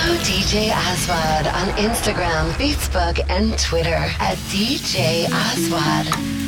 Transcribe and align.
Follow 0.00 0.16
DJ 0.20 0.70
Aswad 0.70 1.46
on 1.46 1.68
Instagram, 1.76 2.50
Facebook, 2.52 3.20
and 3.28 3.58
Twitter 3.58 3.90
at 4.18 4.38
DJ 4.48 5.26
Aswad. 5.28 6.39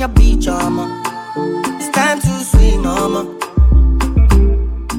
your 0.00 0.08
beach 0.08 0.48
armor. 0.48 0.88
It's 1.76 1.90
time 1.90 2.20
to 2.20 2.28
swing 2.50 2.80
mama. 2.80 3.24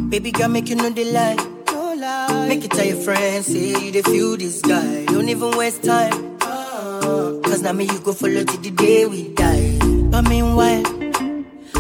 Baby 0.10 0.32
girl, 0.32 0.48
make 0.48 0.70
you 0.70 0.76
know 0.76 0.92
the 0.92 1.06
light. 1.06 1.40
No 1.72 1.96
lie. 1.96 2.48
Make 2.48 2.66
it 2.66 2.70
tell 2.72 2.86
your 2.86 2.98
friends, 2.98 3.48
say 3.48 3.90
you 3.90 4.04
feel 4.04 4.38
this 4.38 4.62
guy. 4.62 5.06
Don't 5.06 5.28
even 5.28 5.58
waste 5.58 5.84
time. 5.84 6.38
Ah. 6.42 7.34
Cause 7.46 7.64
now 7.64 7.72
me 7.72 7.86
you 7.86 8.00
go 8.02 8.14
follow 8.14 8.44
till 8.44 8.62
the 8.62 8.70
day 8.70 9.08
we 9.08 9.34
die. 9.34 9.80
But 10.12 10.30
meanwhile, 10.30 10.84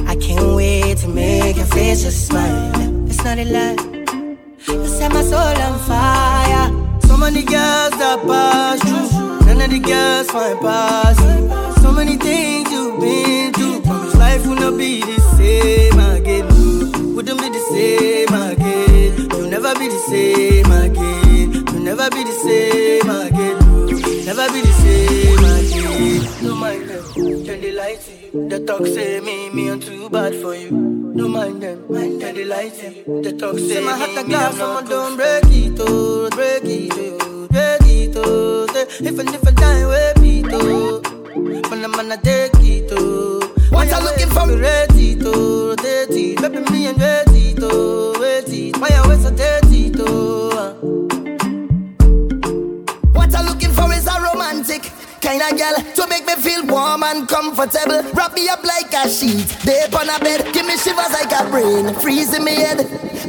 I 0.07 0.15
can't 0.15 0.55
wait 0.55 0.97
to 0.97 1.07
make 1.07 1.57
your 1.57 1.67
face 1.67 2.01
just 2.01 2.25
smile. 2.27 3.07
It's 3.07 3.23
not 3.23 3.37
a 3.37 3.45
lie. 3.45 3.77
You 4.67 4.87
set 4.87 5.13
my 5.13 5.21
soul 5.21 5.61
on 5.67 5.79
fire. 5.85 6.67
So 7.07 7.17
many 7.17 7.43
girls 7.43 7.93
that 8.01 8.17
pass 8.25 8.83
you. 8.89 9.45
None 9.45 9.61
of 9.61 9.69
the 9.69 9.79
girls 9.79 10.31
find 10.31 10.59
pass. 10.59 11.81
So 11.83 11.91
many 11.91 12.15
things 12.15 12.70
you 12.93 12.99
been 12.99 13.53
through. 13.53 13.81
Cause 13.81 14.15
life 14.15 14.45
will 14.45 14.55
not 14.55 14.77
be 14.77 15.01
the 15.01 15.19
same 15.37 15.99
again. 15.99 16.47
No. 16.47 17.13
Wouldn't 17.15 17.39
be 17.41 17.49
the 17.49 17.59
same 17.59 18.33
again. 18.33 19.29
You'll 19.31 19.49
never 19.49 19.73
be 19.75 19.87
the 19.87 19.99
same 19.99 20.71
again. 20.71 21.51
You'll 21.53 21.83
never 21.83 22.09
be 22.09 22.23
the 22.23 22.31
same 22.31 23.09
again. 23.09 23.57
Never 24.25 24.47
be 24.53 24.61
the 24.61 24.73
same 24.81 25.43
again. 25.43 26.43
No 26.43 26.55
mind 26.55 26.89
them, 26.89 27.03
turn 27.45 27.61
the 27.61 27.71
lights 27.73 28.07
in. 28.09 28.49
The 28.49 28.59
talk 28.65 28.85
say 28.85 29.19
me, 29.19 29.49
me, 29.49 29.69
I'm 29.69 29.79
too 29.79 30.09
bad 30.09 30.33
for 30.35 30.55
you. 30.55 30.71
No 30.71 31.27
mind 31.27 31.61
them, 31.61 31.85
mind 31.91 32.21
them, 32.21 32.35
they 32.35 32.45
light 32.45 32.73
them. 32.75 33.21
They 33.21 33.33
talk 33.33 33.57
say 33.57 33.83
my 33.83 33.91
heart 33.97 34.17
a 34.17 34.23
glass, 34.27 34.59
I'ma 34.59 34.81
don't 34.81 35.17
break 35.17 35.43
it, 35.47 35.77
oh, 35.79 36.29
break 36.29 36.63
it, 36.63 36.91
oh, 36.95 37.47
break 37.47 37.81
it, 37.83 38.13
oh. 38.15 38.67
Say, 38.67 39.05
if 39.05 39.19
and 39.19 39.29
if 39.29 39.47
I 39.47 39.51
die, 39.51 40.13
we 40.15 40.41
beat, 40.41 40.53
oh. 40.53 41.10
Man, 41.37 41.85
I'm 41.85 41.91
gonna 41.93 42.17
take 42.17 42.51
it, 42.55 42.89
oh. 42.91 43.39
What 43.69 43.91
I'm 43.93 44.03
looking 44.03 44.27
for? 44.29 44.47
Ready 44.57 45.15
to 45.15 45.69
rotate 45.69 46.09
oh. 46.09 46.13
it, 46.13 46.41
baby, 46.41 46.71
me 46.71 46.87
and 46.87 46.99
ready 46.99 47.53
to 47.53 48.13
wait 48.19 48.49
it. 48.49 48.77
Why 48.77 48.89
you 48.89 48.95
always 48.95 49.23
so 49.23 49.31
dirty, 49.31 49.93
oh. 49.99 50.80
Kind 55.21 55.41
of 55.41 55.57
girl 55.57 55.75
to 55.93 56.07
make 56.09 56.25
me 56.25 56.35
feel 56.35 56.65
warm 56.65 57.03
and 57.03 57.27
comfortable. 57.27 58.01
Wrap 58.13 58.33
me 58.33 58.49
up 58.49 58.63
like 58.63 58.91
a 58.93 59.07
sheet, 59.07 59.47
day 59.63 59.85
on 59.93 60.09
a 60.09 60.19
bed, 60.19 60.51
give 60.53 60.65
me 60.65 60.75
shivers 60.77 61.13
like 61.13 61.31
a 61.31 61.47
brain, 61.49 61.93
freezing 62.01 62.43
me 62.43 62.55
head. 62.55 62.79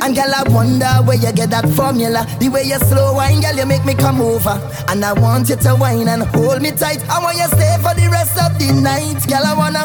And 0.01 0.17
girl, 0.17 0.33
I 0.35 0.43
wonder 0.49 0.89
where 1.05 1.17
you 1.17 1.33
get 1.33 1.51
that 1.51 1.69
formula. 1.77 2.27
The 2.41 2.49
way 2.49 2.65
you 2.65 2.79
slow 2.89 3.15
wine, 3.15 3.41
girl, 3.41 3.55
you 3.55 3.67
make 3.67 3.85
me 3.85 3.95
come 3.95 4.21
over. 4.21 4.59
And 4.89 5.05
I 5.05 5.13
want 5.13 5.49
you 5.49 5.57
to 5.57 5.75
wine 5.77 6.09
and 6.09 6.25
hold 6.35 6.63
me 6.63 6.73
tight. 6.73 7.05
I 7.09 7.23
want 7.23 7.37
you 7.37 7.45
to 7.45 7.55
stay 7.55 7.77
for 7.85 7.95
the 7.95 8.09
rest 8.11 8.35
of 8.41 8.59
the 8.59 8.73
night, 8.73 9.21
girl. 9.29 9.45
I 9.45 9.55
wanna, 9.55 9.85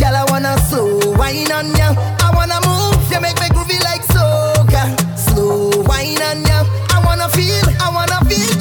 girl, 0.00 0.16
I 0.16 0.24
wanna 0.30 0.58
slow 0.66 0.98
wine 1.14 1.52
on 1.52 1.68
you. 1.76 1.90
I 2.24 2.32
wanna 2.34 2.58
move, 2.64 2.98
you 3.12 3.20
make 3.20 3.38
me 3.38 3.48
groovy 3.52 3.78
like 3.84 4.02
soca. 4.10 4.96
Slow 5.18 5.70
wine 5.84 6.22
on 6.24 6.40
you. 6.42 6.60
I 6.90 7.02
wanna 7.04 7.28
feel, 7.28 7.62
I 7.78 7.92
wanna 7.92 8.24
feel 8.24 8.53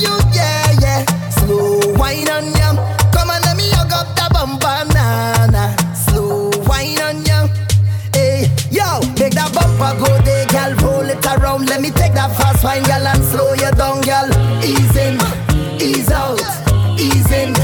wine 2.04 2.30
on. 2.30 2.52
Come 3.16 3.30
on, 3.32 3.42
let 3.48 3.56
me 3.56 3.72
hug 3.72 3.94
up 3.96 4.12
the 4.20 4.28
bumper, 4.36 4.84
nah, 4.92 5.48
nah. 5.48 5.72
Slow 5.96 6.52
wine 6.68 7.00
on. 7.00 7.24
Hey, 8.12 8.52
yo, 8.70 9.00
make 9.16 9.34
that 9.40 9.52
bumper 9.56 9.96
go 10.04 10.12
there, 10.28 10.46
girl. 10.52 10.76
Roll 10.84 11.08
it 11.08 11.26
around. 11.26 11.70
Let 11.70 11.80
me 11.80 11.90
take 11.92 12.14
that 12.20 12.36
fast 12.36 12.64
wine, 12.64 12.84
girl, 12.84 13.08
and 13.08 13.24
slow 13.24 13.54
you 13.56 13.72
down, 13.80 14.04
girl. 14.04 14.28
Ease 14.60 14.98
in, 15.00 15.16
ease 15.80 16.12
out, 16.12 16.44
ease 17.00 17.32
in, 17.32 17.56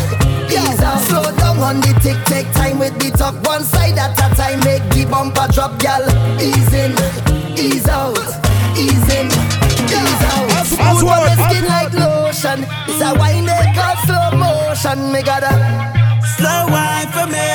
ease 0.48 0.82
out. 0.88 1.04
Slow 1.04 1.28
down 1.36 1.60
on 1.60 1.82
the 1.84 1.92
tick, 2.00 2.20
take 2.32 2.50
time 2.54 2.80
with 2.80 2.96
the 3.00 3.12
talk. 3.12 3.36
One 3.44 3.64
side 3.64 4.00
at 4.00 4.16
a 4.16 4.28
time, 4.40 4.60
make 4.64 4.84
the 4.96 5.04
bumper 5.04 5.52
drop, 5.52 5.76
girl. 5.84 6.08
Ease 6.40 6.74
in, 6.74 6.96
ease 7.60 7.90
out, 7.90 8.16
ease 8.80 9.10
in, 9.20 9.28
ease 9.28 10.24
out. 10.32 10.48
Smooth 10.64 11.12
on 11.12 11.28
the 11.28 11.36
skin 11.44 11.66
like 11.68 11.94
lotion. 11.94 12.64
It's 12.88 13.02
a 13.04 13.14
wine 13.20 13.46
they 13.46 13.68
call 13.76 13.96
slow. 14.82 14.96
Me 15.12 15.22
gotta 15.24 15.52
slow 16.38 16.68
wine 16.70 17.08
for 17.12 17.28
me. 17.28 17.46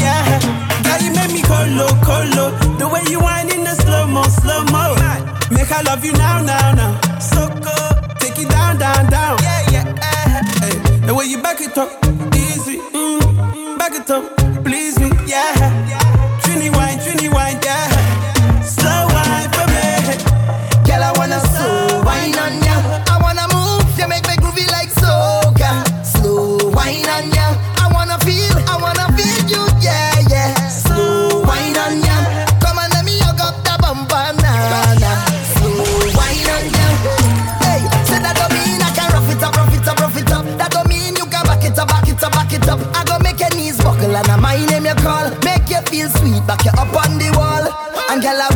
Yeah, 0.00 0.40
girl, 0.82 1.00
you 1.02 1.12
make 1.14 1.32
me 1.32 1.42
colo 1.42 1.88
colo. 2.02 2.50
The 2.78 2.88
way 2.88 3.02
you 3.10 3.20
whine 3.20 3.50
in 3.52 3.64
the 3.64 3.74
slow 3.74 4.06
mo, 4.06 4.22
slow 4.24 4.64
mo. 4.64 4.94
Make 5.50 5.70
I 5.70 5.82
love 5.82 6.04
you 6.04 6.12
now, 6.12 6.42
now, 6.42 6.72
now. 6.72 7.18
So 7.18 7.48
good, 7.48 8.18
take 8.18 8.38
it 8.38 8.48
down, 8.48 8.78
down, 8.78 9.10
down. 9.10 9.38
Yeah, 9.42 9.70
yeah. 9.70 10.42
Hey, 10.60 11.06
the 11.06 11.14
way 11.14 11.26
you 11.26 11.40
back 11.42 11.60
it 11.60 11.76
up, 11.78 11.90
easy. 12.34 12.78
Mm, 12.78 13.20
mm 13.20 13.78
back 13.78 13.94
it 13.94 14.10
up, 14.10 14.24
please 14.64 14.98
me. 14.98 15.10
Yeah, 15.26 15.81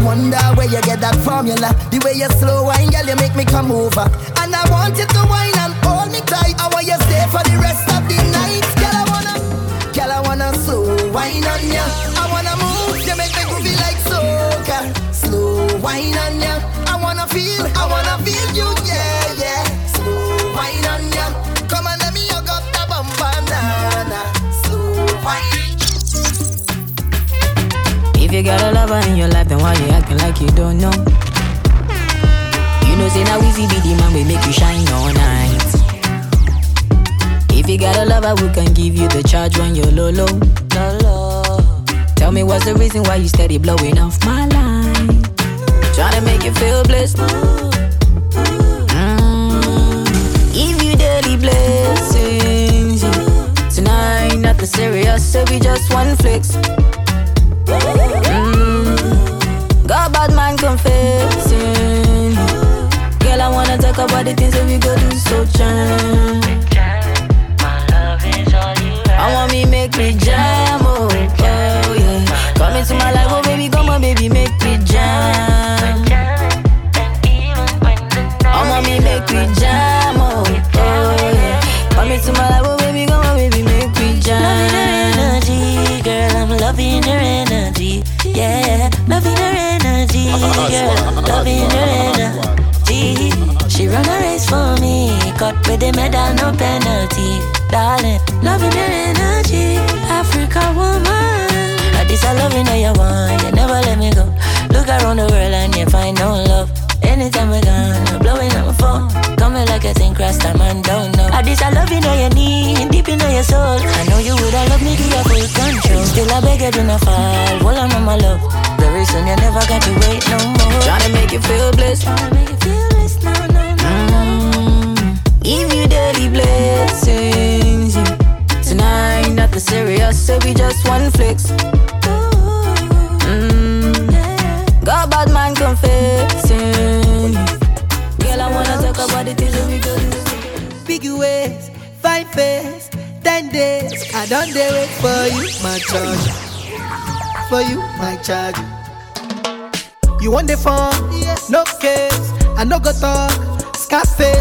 wonder 0.06 0.38
where 0.54 0.70
you 0.70 0.80
get 0.82 1.00
that 1.02 1.16
formula. 1.26 1.74
The 1.90 1.98
way 2.06 2.14
you 2.14 2.30
slow 2.38 2.62
wine, 2.70 2.90
girl, 2.94 3.04
you 3.10 3.16
make 3.18 3.34
me 3.34 3.44
come 3.44 3.72
over. 3.74 4.06
And 4.38 4.54
I 4.54 4.62
want 4.70 4.94
you 4.96 5.04
to 5.04 5.22
wine 5.26 5.58
and 5.58 5.74
hold 5.82 6.14
me 6.14 6.22
tight. 6.22 6.54
I 6.62 6.70
want 6.70 6.86
you 6.86 6.94
stay 7.10 7.26
for 7.34 7.42
the 7.42 7.58
rest 7.58 7.90
of 7.90 8.06
the 8.06 8.18
night. 8.30 8.62
Girl, 8.78 8.94
I 8.94 9.04
wanna, 9.10 9.34
girl, 9.90 10.10
I 10.14 10.20
wanna 10.22 10.54
slow 10.62 10.86
wine 11.10 11.42
on 11.42 11.62
ya. 11.66 11.82
I 12.22 12.24
wanna 12.30 12.54
move, 12.62 13.02
you 13.02 13.16
make 13.18 13.34
me 13.34 13.42
groovy 13.50 13.74
like 13.82 13.98
soca. 14.06 14.78
Slow 15.10 15.66
wine 15.82 16.14
on 16.14 16.38
ya. 16.38 16.54
I 16.86 16.94
wanna 17.02 17.26
feel, 17.26 17.66
I 17.74 17.84
wanna 17.90 18.14
feel 18.22 18.25
got 28.46 28.62
a 28.62 28.70
lover 28.70 29.00
in 29.08 29.16
your 29.16 29.28
life, 29.28 29.48
then 29.48 29.58
why 29.58 29.74
you 29.74 29.88
acting 29.88 30.18
like 30.18 30.40
you 30.40 30.46
don't 30.48 30.78
know? 30.78 30.92
You 32.86 32.94
know, 32.96 33.08
say 33.08 33.24
now 33.24 33.42
easy 33.42 33.66
be 33.66 33.80
the 33.82 33.96
man 33.98 34.14
we 34.14 34.22
make 34.22 34.44
you 34.46 34.52
shine 34.52 34.86
all 34.94 35.12
night. 35.12 35.66
If 37.50 37.68
you 37.68 37.76
got 37.76 37.96
a 37.96 38.04
lover 38.04 38.40
who 38.40 38.48
can 38.54 38.72
give 38.72 38.94
you 38.94 39.08
the 39.08 39.24
charge 39.24 39.58
when 39.58 39.74
you're 39.74 39.90
low, 39.90 40.10
low, 40.10 40.28
low. 40.76 41.82
Tell 42.14 42.30
me 42.30 42.44
what's 42.44 42.64
the 42.64 42.76
reason 42.76 43.02
why 43.02 43.16
you 43.16 43.26
steady 43.26 43.58
blowing 43.58 43.98
off 43.98 44.24
my 44.24 44.46
line? 44.46 45.22
Trying 45.94 46.14
to 46.14 46.20
make 46.24 46.44
you 46.44 46.52
feel 46.52 46.84
blessed. 46.84 47.16
Mm. 48.94 50.06
Give 50.54 50.80
you 50.84 50.94
daily 50.94 51.36
blessings. 51.36 53.02
Tonight, 53.74 54.36
nothing 54.36 54.66
serious, 54.66 55.32
so 55.32 55.44
we 55.50 55.58
just 55.58 55.92
one 55.92 56.14
flex. 56.18 56.56
Mm. 57.86 59.86
Got 59.86 60.12
bad 60.12 60.34
man 60.34 60.56
confessing. 60.56 62.34
Girl, 63.20 63.40
I 63.40 63.48
wanna 63.48 63.78
talk 63.78 63.98
about 63.98 64.24
the 64.24 64.34
things 64.34 64.54
that 64.54 64.66
we 64.66 64.78
go 64.78 64.96
do 64.96 65.10
so 65.16 65.44
jam. 65.56 66.05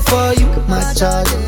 For 0.08 0.34
you, 0.34 0.48
my 0.68 0.94
charge. 0.94 1.45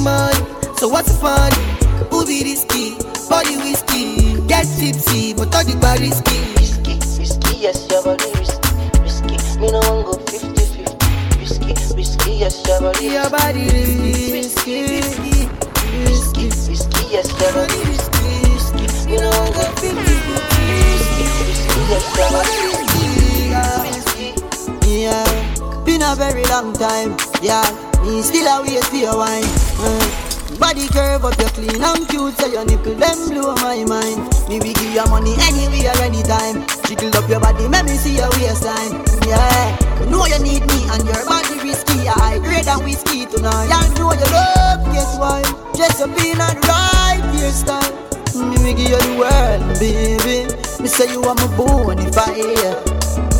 Money. 0.00 0.38
So 0.76 0.88
what's 0.88 1.12
the 1.12 1.18
fun? 1.20 1.52
Who 2.10 2.24
be 2.26 2.42
risky? 2.42 2.96
Body 3.28 3.56
whiskey, 3.58 4.40
get 4.48 4.66
tipsy, 4.78 5.34
but 5.34 5.54
all 5.54 5.64
the 5.64 5.76
bar 5.80 5.98
risky. 5.98 6.40
Risky, 6.56 6.94
risky, 7.20 7.56
yes, 7.60 7.86
your 7.90 8.02
body 8.02 8.24
risky, 8.34 8.72
risky. 9.04 9.36
Me 9.60 9.70
no 9.70 9.80
one 9.80 10.02
go 10.04 10.12
50-50. 10.24 11.38
Risky, 11.38 11.72
risky, 11.94 12.32
yes, 12.42 12.66
your 12.66 12.80
body 12.80 13.06
Your 13.06 13.30
body 13.30 13.64
risky, 14.32 14.82
risky, 14.88 15.46
risky, 16.08 16.44
risky, 16.48 17.02
yes, 17.12 17.28
your 17.38 17.52
body 17.52 17.78
risky, 17.86 18.24
risky. 18.50 18.86
Me 19.10 19.16
no 19.20 19.30
one 19.30 19.52
go 19.52 19.62
50-50. 19.78 20.00
Risky, 20.90 21.24
risky, 21.46 21.80
yes, 21.92 22.06
your 22.16 22.30
body 22.34 22.56
risky, 22.66 23.06
risky. 23.84 24.28
Yeah, 24.90 25.84
been 25.84 26.02
a 26.02 26.16
very 26.16 26.44
long 26.46 26.72
time. 26.72 27.16
Yeah, 27.42 27.62
me 28.02 28.22
still 28.22 28.46
a 28.46 28.62
wait 28.62 28.84
for 28.84 28.96
your 28.96 29.16
wine. 29.16 29.44
Uh, 29.78 30.26
Body 30.58 30.88
curve 30.88 31.24
up, 31.24 31.38
you 31.40 31.46
clean 31.56 31.82
and 31.82 32.06
cute, 32.08 32.36
so 32.36 32.46
your 32.46 32.66
nipple 32.66 32.94
them 32.94 33.16
blow 33.30 33.54
my 33.64 33.82
mind. 33.88 34.20
Me 34.48 34.60
we 34.60 34.74
give 34.74 34.92
you 34.92 35.04
money 35.08 35.32
anywhere, 35.40 35.96
anytime. 36.04 36.66
Jiggle 36.84 37.16
up 37.16 37.28
your 37.30 37.40
body, 37.40 37.66
make 37.68 37.84
me 37.86 37.96
see 37.96 38.16
your 38.16 38.28
waistline. 38.36 38.92
Yeah, 39.24 39.78
know 40.10 40.26
you 40.26 40.38
need 40.44 40.60
me 40.68 40.84
and 40.92 41.04
your 41.08 41.24
body 41.24 41.56
risky. 41.64 42.04
I 42.08 42.38
grade 42.44 42.68
and 42.68 42.84
whiskey 42.84 43.24
tonight. 43.24 43.72
Yeah, 43.72 43.88
know 43.96 44.12
you 44.12 44.28
love, 44.28 44.84
guess 44.92 45.16
why? 45.18 45.40
Up 46.00 46.08
in 46.24 46.40
and 46.40 46.56
right 46.64 47.20
hairstyle. 47.32 47.92
Me 48.36 48.56
we 48.62 48.72
give 48.74 48.90
you 48.90 48.96
the 49.00 49.16
world, 49.18 49.78
baby. 49.80 50.48
Me 50.82 50.88
say 50.88 51.10
you 51.10 51.22
are 51.24 51.34
my 51.34 51.46
bonfire. 51.56 52.76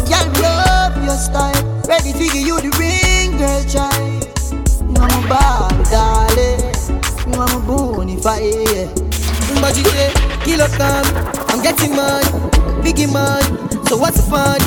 Girl, 0.08 0.42
love 0.42 1.04
your 1.04 1.16
style. 1.16 1.82
Ready 1.86 2.12
to 2.12 2.18
give 2.18 2.46
you 2.46 2.60
the 2.60 2.70
ring, 2.78 3.36
girl, 3.38 3.64
child. 3.64 4.19
Are 5.00 5.08
my 5.08 5.28
bad, 5.28 5.72
darling. 5.90 6.60
You 7.26 7.40
are 7.40 7.48
my 7.48 7.58
bonfire. 7.66 8.88
But 9.60 9.76
you 9.76 9.84
say, 9.84 10.12
kilo 10.44 10.66
come, 10.76 11.06
I'm 11.48 11.62
getting 11.62 11.96
money, 11.96 12.26
biggie 12.84 13.10
money. 13.12 13.46
So 13.88 13.96
what's 13.96 14.16
the 14.16 14.30
fun? 14.30 14.60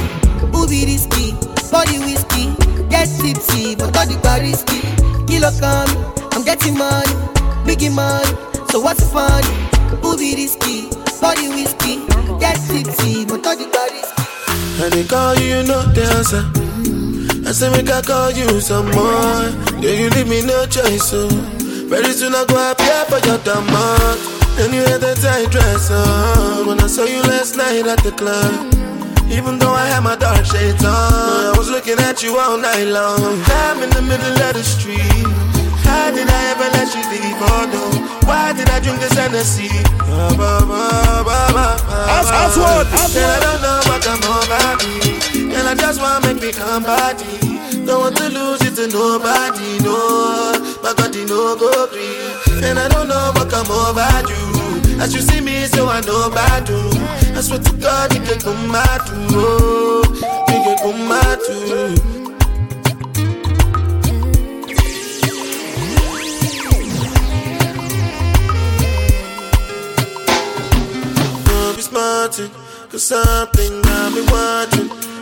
Be 0.69 0.85
risky? 0.85 1.33
Body 1.71 1.99
whiskey, 1.99 2.53
get 2.89 3.09
tipsy, 3.21 3.75
but 3.75 3.93
the 3.93 4.19
bar 4.23 4.39
risky. 4.39 4.81
Kilo 5.27 5.51
come, 5.59 5.89
I'm 6.31 6.43
getting 6.43 6.77
money, 6.77 7.13
biggie 7.65 7.93
money. 7.93 8.25
So 8.69 8.79
what's 8.79 8.99
the 8.99 9.09
fun? 9.13 9.43
Be 10.17 10.35
risky? 10.35 10.89
Body 11.21 11.47
whiskey, 11.49 12.05
get 12.39 12.57
tipsy, 12.67 13.25
but 13.25 13.43
the 13.43 13.69
bar 13.71 13.89
risky. 13.89 14.83
And 14.83 14.93
they 14.93 15.03
call 15.03 15.35
you, 15.35 15.61
you 15.61 15.73
answer. 16.01 16.43
I 16.45 16.72
say 17.53 17.69
make 17.69 17.89
I 17.89 18.01
call 18.01 18.31
you 18.31 18.59
some 18.59 18.85
more. 18.91 19.45
Yeah, 19.79 19.93
you 19.93 20.09
leave 20.09 20.27
me 20.27 20.41
no 20.41 20.65
choice, 20.65 21.09
so 21.09 21.27
very 21.87 22.11
soon 22.13 22.33
I 22.33 22.45
go 22.49 22.57
appear 22.57 23.05
for 23.05 23.21
your 23.27 23.37
demand. 23.45 24.17
And 24.57 24.73
you 24.73 24.81
had 24.85 25.01
that 25.01 25.17
tight 25.17 25.49
dress 25.51 25.89
on 25.89 26.65
when 26.67 26.79
I 26.79 26.87
saw 26.87 27.05
you 27.05 27.21
last 27.23 27.55
night 27.57 27.85
at 27.85 28.01
the 28.03 28.11
club. 28.11 28.53
Even 29.29 29.57
though 29.57 29.73
I 29.73 29.85
had 29.85 30.01
my 30.01 30.15
dark 30.15 30.45
shades 30.45 30.83
on, 30.85 30.93
I 30.93 31.53
was 31.57 31.69
looking 31.69 31.97
at 31.99 32.21
you 32.21 32.37
all 32.37 32.57
night 32.57 32.85
long. 32.85 33.21
I'm 33.65 33.81
in 33.81 33.89
the 33.89 34.01
middle 34.01 34.33
of 34.33 34.53
the 34.53 34.63
street. 34.63 35.01
How 35.85 36.09
did 36.09 36.29
I 36.29 36.41
ever 36.53 36.67
let 36.73 36.89
you 36.93 37.03
leave? 37.09 37.37
Oh 37.37 37.65
no, 37.69 37.83
why 38.29 38.53
did 38.53 38.69
I 38.69 38.79
drink 38.79 38.99
this 38.99 39.13
Hennessy? 39.13 39.69
Ba, 40.09 40.33
ba, 40.37 40.61
ba, 40.65 40.81
ba, 41.25 41.37
ba, 41.53 41.65
ba, 41.85 41.97
As- 42.17 42.29
as 42.29 42.57
what? 42.57 42.87
As 42.93 43.15
And 43.15 43.25
I 43.25 43.37
don't 43.45 43.61
know 43.61 43.79
what 43.89 44.01
come 44.01 44.21
over 44.25 44.73
me. 44.85 45.02
And 45.63 45.79
I 45.79 45.81
just 45.81 46.01
wanna 46.01 46.27
make 46.27 46.43
me 46.43 46.51
come 46.51 46.83
body. 46.83 47.39
Don't 47.85 48.01
want 48.01 48.17
to 48.17 48.27
lose 48.27 48.61
it 48.63 48.75
to 48.75 48.87
nobody, 48.91 49.79
no. 49.79 50.59
My 50.83 50.93
God, 50.93 51.15
you 51.15 51.25
no 51.25 51.55
go 51.55 51.87
free. 51.87 52.67
And 52.67 52.77
I 52.77 52.89
don't 52.89 53.07
know 53.07 53.31
what 53.33 53.49
come 53.49 53.71
over 53.71 54.03
you. 54.27 54.99
As 54.99 55.15
you 55.15 55.21
see 55.21 55.39
me, 55.39 55.65
so 55.67 55.87
I 55.87 56.01
know 56.01 56.27
about 56.27 56.67
you. 56.67 56.83
I 57.33 57.39
swear 57.39 57.59
to 57.59 57.73
God, 57.77 58.13
you 58.13 58.19
can 58.19 58.41
come 58.41 58.75
out 58.75 59.07
too. 59.07 59.15
Oh, 59.39 60.03
you 60.49 60.59
can 60.65 60.77
come 60.83 61.11
out 61.13 61.39
smarting, 71.79 72.51
cause 72.89 73.03
something 73.03 73.81
got 73.81 74.13
me 74.13 74.21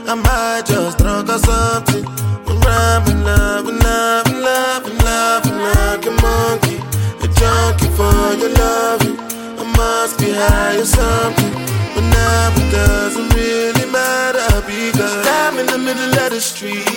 watching. 0.07 0.25
I 0.25 0.61
just 0.65 0.97
drunk 0.97 1.29
or 1.29 1.39
something. 1.39 2.05
I'm 2.47 2.59
rhyming, 2.61 3.23
loving, 3.23 3.79
loving, 3.79 4.41
loving, 4.41 4.97
loving 4.97 5.57
like 5.57 6.05
a 6.05 6.11
monkey. 6.21 6.77
A 7.21 7.27
junkie 7.27 7.89
for 7.95 8.33
your 8.39 8.49
loving. 8.49 9.17
I 9.59 9.63
must 9.77 10.19
be 10.19 10.31
high 10.31 10.77
or 10.77 10.85
something. 10.85 11.51
But 11.95 12.05
now 12.09 12.53
it 12.55 12.71
doesn't 12.71 13.33
really 13.33 13.91
matter 13.91 14.61
because 14.65 15.27
I'm 15.27 15.59
in 15.59 15.65
the 15.67 15.77
middle 15.77 16.19
of 16.19 16.31
the 16.31 16.41
street. 16.41 16.87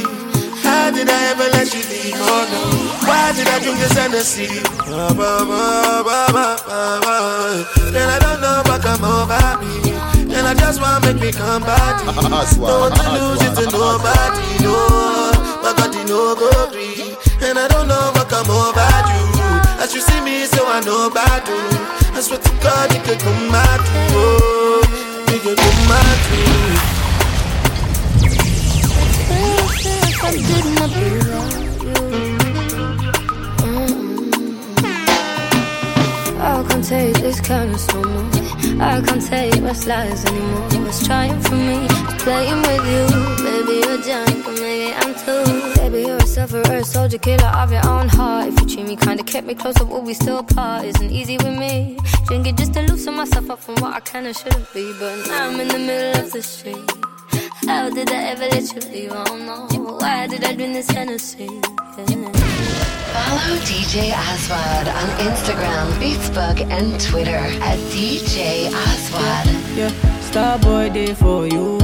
How 0.62 0.90
did 0.90 1.08
I 1.08 1.30
ever 1.30 1.49
let 1.50 1.73
you 1.75 1.82
leave? 1.90 2.14
Oh 2.16 2.44
no. 2.50 3.08
Why 3.08 3.32
did 3.32 3.49
I 3.49 3.58
drink 3.61 3.78
this 3.78 3.92
Hennessy? 3.92 4.62
Ba, 4.88 5.12
ba, 5.14 5.44
ba, 5.44 6.02
ba, 6.04 6.26
ba, 6.32 6.56
ba, 6.66 7.00
ba. 7.02 7.66
And 7.88 7.96
I 7.96 8.18
don't 8.18 8.40
know 8.40 8.62
what 8.64 8.80
come 8.82 9.04
over 9.04 9.61
me. 9.61 10.13
And 10.44 10.60
I 10.60 10.60
just 10.60 10.78
wanna 10.78 11.00
make 11.06 11.16
me 11.22 11.32
come 11.32 11.62
body. 11.62 12.04
Don't 12.04 12.20
want 12.60 12.94
to 12.96 13.12
lose 13.16 13.40
it 13.40 13.54
to 13.56 13.64
nobody, 13.72 14.44
no. 14.60 14.76
My 15.64 15.72
God, 15.72 15.94
you 15.94 16.04
know 16.04 16.36
go 16.36 16.50
free. 16.70 17.16
And 17.40 17.58
I 17.58 17.66
don't 17.66 17.88
know 17.88 18.12
what 18.12 18.28
come 18.28 18.50
over 18.50 18.76
you. 19.08 19.24
As 19.82 19.94
you 19.94 20.02
see 20.02 20.20
me, 20.20 20.44
so 20.44 20.66
I 20.66 20.80
know 20.80 21.06
about 21.06 21.48
you. 21.48 21.56
I 22.12 22.20
swear 22.20 22.40
to 22.40 22.50
God, 22.62 22.92
you 22.92 23.00
could 23.00 23.20
come 23.20 23.54
out 23.54 23.80
too. 23.80 24.12
Oh, 24.12 24.84
you 25.32 25.40
could 25.40 25.56
come 25.56 25.92
out 25.92 26.04
oh. 26.04 26.60
too. 31.48 31.53
I 36.44 36.62
can't 36.68 36.84
take 36.84 37.16
this 37.16 37.40
kind 37.40 37.74
of 37.74 37.94
more. 37.94 38.82
I 38.82 39.00
can't 39.00 39.26
take 39.26 39.62
what's 39.62 39.86
lies 39.86 40.24
anymore. 40.26 40.84
What's 40.84 41.06
trying 41.06 41.40
for 41.40 41.54
me? 41.54 41.88
Playing 42.18 42.60
with 42.60 42.84
you. 42.92 43.04
Baby, 43.42 43.74
you're 43.86 44.02
drunk, 44.06 44.44
but 44.44 44.60
maybe 44.60 44.92
I'm 44.92 45.14
too. 45.24 45.80
Baby, 45.80 46.00
you're 46.06 46.18
a 46.18 46.26
sufferer, 46.26 46.60
a 46.60 46.84
soldier, 46.84 47.16
killer 47.16 47.46
of 47.46 47.72
your 47.72 47.86
own 47.88 48.08
heart. 48.08 48.48
If 48.48 48.60
you 48.60 48.66
treat 48.66 48.86
me 48.86 48.96
kinda 48.96 49.24
kept 49.24 49.46
me 49.46 49.54
closer, 49.54 49.86
will 49.86 50.02
we 50.02 50.12
still 50.12 50.42
part? 50.42 50.84
Isn't 50.84 51.10
easy 51.10 51.38
with 51.38 51.58
me. 51.58 51.96
Drinking 52.26 52.56
just 52.56 52.74
to 52.74 52.82
loosen 52.82 53.14
myself 53.14 53.48
up 53.48 53.60
from 53.60 53.76
what 53.76 53.94
I 53.94 54.18
and 54.18 54.36
shouldn't 54.36 54.70
be. 54.74 54.92
But 55.00 55.26
now 55.26 55.48
I'm 55.48 55.58
in 55.60 55.68
the 55.68 55.78
middle 55.78 56.24
of 56.24 56.30
the 56.30 56.42
street. 56.42 56.90
How 57.66 57.88
did 57.88 58.10
I 58.10 58.20
ever 58.32 58.46
let 58.48 58.64
you 58.74 58.80
leave? 58.92 59.12
I 59.12 59.24
don't 59.24 59.46
know. 59.46 59.96
Why 59.98 60.26
did 60.26 60.44
I 60.44 60.52
drink 60.54 60.74
this 60.74 60.90
Hennessy? 60.90 61.48
Yeah. 61.96 62.93
Follow 63.14 63.56
DJ 63.62 64.11
Aswad 64.12 64.88
on 64.88 65.09
Instagram, 65.28 65.87
Facebook, 66.02 66.61
and 66.71 67.00
Twitter 67.00 67.44
at 67.62 67.78
DJ 67.94 68.66
Aswad. 68.73 69.47
Yeah, 69.76 69.90
Starboy 70.30 70.92
day 70.92 71.14
for 71.14 71.47
you. 71.47 71.78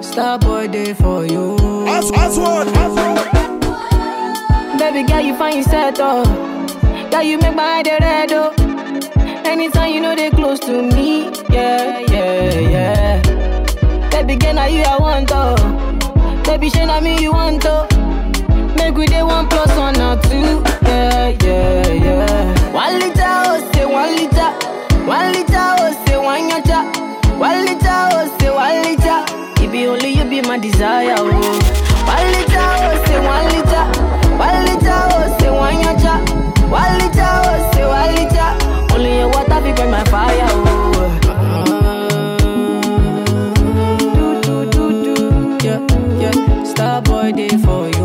Starboy 0.00 0.70
day 0.72 0.94
for 0.94 1.26
you. 1.26 1.56
As, 1.88 2.10
as 2.12 2.38
what? 2.38 2.66
Baby 4.78 5.02
girl, 5.08 5.20
you 5.20 5.36
find 5.36 5.56
yourself 5.56 5.94
oh. 5.98 6.24
Girl, 7.10 7.22
you 7.22 7.38
make 7.38 7.54
my 7.54 7.82
head 7.86 7.88
red 8.00 8.32
oh. 8.32 8.52
Anytime 9.44 9.92
you 9.92 10.00
know 10.00 10.14
they 10.14 10.30
close 10.30 10.60
to 10.60 10.82
me, 10.82 11.24
yeah, 11.50 12.00
yeah, 12.10 12.60
yeah. 12.60 12.95
Baby 14.26 14.36
girl, 14.38 14.54
now 14.54 14.66
you 14.66 14.82
I 14.82 14.96
want 14.98 15.30
oh. 15.32 16.42
Baby, 16.44 16.68
shey 16.70 16.84
na 16.86 17.00
me 17.00 17.20
you 17.22 17.32
want 17.32 17.64
oh. 17.66 17.86
Make 18.76 18.96
we 18.96 19.06
day 19.06 19.22
one 19.22 19.48
plus 19.48 19.70
one 19.76 20.00
or 20.00 20.20
two, 20.22 20.62
yeah, 20.82 21.28
yeah, 21.42 21.92
yeah. 21.92 22.72
One 22.72 22.98
liter 22.98 23.22
oh 23.46 23.70
say 23.72 23.86
one 23.86 24.14
liter, 24.16 24.50
one 25.06 25.32
liter 25.32 25.66
oh 25.78 26.04
say 26.06 26.16
one 26.18 26.50
yacha, 26.50 27.38
one 27.38 27.64
liter 27.64 27.88
oh 27.88 28.36
say 28.40 28.50
one 28.50 28.86
Baby, 29.76 29.88
only 29.88 30.08
you 30.08 30.24
be 30.24 30.40
my 30.40 30.56
desire. 30.58 31.14
Oh. 31.18 31.24
One 31.26 32.26
liter, 32.32 32.56
oh, 32.56 33.04
say 33.04 33.20
one 33.20 33.46
liter. 33.52 33.84
One 34.38 34.64
liter, 34.64 35.00
oh, 35.12 35.36
say 35.38 35.50
one 35.50 35.74
yacha. 35.84 36.14
One 36.70 36.98
liter, 36.98 37.28
oh, 37.44 37.70
say 37.74 37.84
one 37.84 38.14
liter. 38.14 38.94
Only 38.94 39.18
your 39.18 39.28
water 39.28 39.60
be 39.60 39.72
burn 39.72 39.90
my 39.90 40.02
fire. 40.04 40.38
Oh. 40.48 40.85
Boy 47.00 47.32
day 47.32 47.48
for 47.48 47.88
you. 47.88 47.95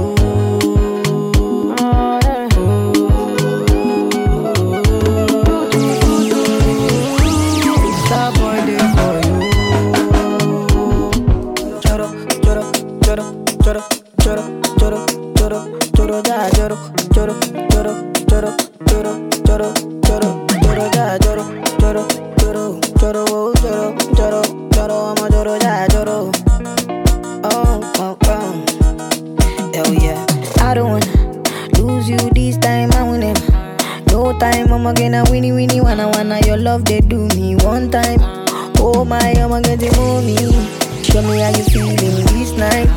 Love 36.71 36.85
they 36.85 37.01
do 37.01 37.27
me 37.35 37.53
one 37.65 37.91
time. 37.91 38.19
Oh 38.79 39.03
my, 39.03 39.33
I'ma 39.35 39.59
get 39.59 39.79
the 39.79 39.91
movie. 39.99 40.37
Show 41.03 41.21
me 41.23 41.39
how 41.39 41.49
you 41.49 41.65
feeling 41.65 41.97
this 42.31 42.53
night. 42.53 42.87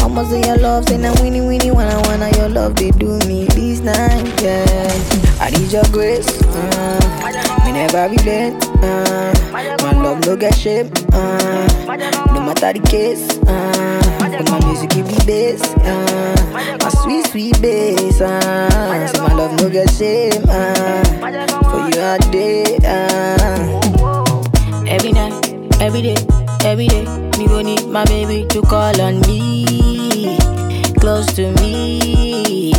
I'ma 0.00 0.22
say 0.30 0.42
your 0.46 0.58
love, 0.58 0.88
say 0.88 0.96
na 0.96 1.12
winnie 1.20 1.40
winnie 1.40 1.72
wanna 1.72 2.00
wanna 2.06 2.30
your 2.36 2.48
love 2.48 2.76
they 2.76 2.92
do 2.92 3.18
me 3.26 3.46
this 3.46 3.80
night. 3.80 4.22
Yeah, 4.40 5.25
I 5.46 5.50
need 5.50 5.70
your 5.70 5.84
grace. 5.92 6.26
Uh, 6.42 7.62
me 7.64 7.70
never 7.70 8.08
regret. 8.10 8.52
Uh, 8.82 9.32
my 9.52 9.92
love 9.92 10.26
no 10.26 10.34
get 10.36 10.56
shame. 10.56 10.90
Uh, 11.12 11.86
no 12.34 12.40
matter 12.42 12.72
the 12.72 12.80
case. 12.90 13.38
Uh, 13.46 14.02
my 14.50 14.58
music 14.66 14.90
give 14.90 15.06
me 15.06 15.16
bass. 15.24 15.62
Uh, 15.86 16.78
my 16.82 16.88
sweet 16.88 17.26
sweet 17.28 17.62
bass. 17.62 18.20
Uh, 18.20 19.06
so 19.06 19.22
my 19.22 19.34
love 19.34 19.52
no 19.60 19.70
get 19.70 19.88
shame. 19.90 20.42
Uh, 20.48 21.04
for 21.70 21.94
you 21.94 22.02
all 22.02 22.18
day. 22.32 22.76
Uh. 22.82 23.80
Every 24.88 25.12
night, 25.12 25.32
every 25.80 26.02
day, 26.02 26.16
every 26.64 26.88
day, 26.88 27.04
me 27.38 27.46
go 27.46 27.60
need 27.62 27.86
my 27.86 28.04
baby 28.04 28.46
to 28.50 28.62
call 28.62 29.00
on 29.00 29.20
me, 29.22 30.38
close 31.00 31.26
to 31.34 31.52
me, 31.60 32.72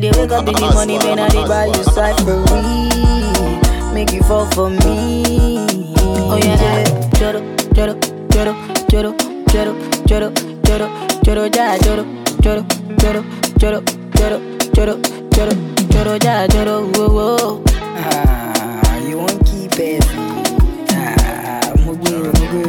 day, 0.00 0.10
when 0.10 0.28
you 0.28 0.28
day, 0.28 0.28
wake 0.28 0.32
up 0.32 0.48
in 0.48 0.54
the 0.54 0.70
morning, 0.72 0.98
man, 0.98 1.18
I 1.18 1.28
dey 1.28 1.46
buy 1.46 1.66
you 1.66 1.84
side 1.84 2.16
for 2.24 2.36
me, 2.52 3.94
make 3.94 4.12
you 4.12 4.22
fall 4.22 4.46
for 4.52 4.70
me. 4.70 5.22
Oh 5.96 6.38
yeah, 6.42 6.56
yeah. 6.60 6.84
Choro, 7.18 7.40
choro, 7.74 7.94
choro, 8.30 8.52
choro, 8.90 9.12
choro, 9.48 9.72
choro, 10.06 10.30
choro, 10.64 10.88
choro, 11.24 11.44
ja, 11.54 11.76
choro, 11.78 12.04
choro, 12.42 12.62
choro, 12.98 13.22
choro, 13.58 13.80
choro, 14.14 14.38
choro, 14.74 14.94
choro, 15.34 15.54
choro, 15.92 16.18
ja, 16.24 16.46
choro, 16.48 16.74
whoa, 16.96 17.08
whoa. 17.16 17.64
Ah, 17.96 18.98
you 18.98 19.18
won't 19.18 19.44
keep 19.46 19.78
it. 19.78 20.04
Ah, 20.90 21.72
mugu, 21.84 22.32
mugu. 22.34 22.62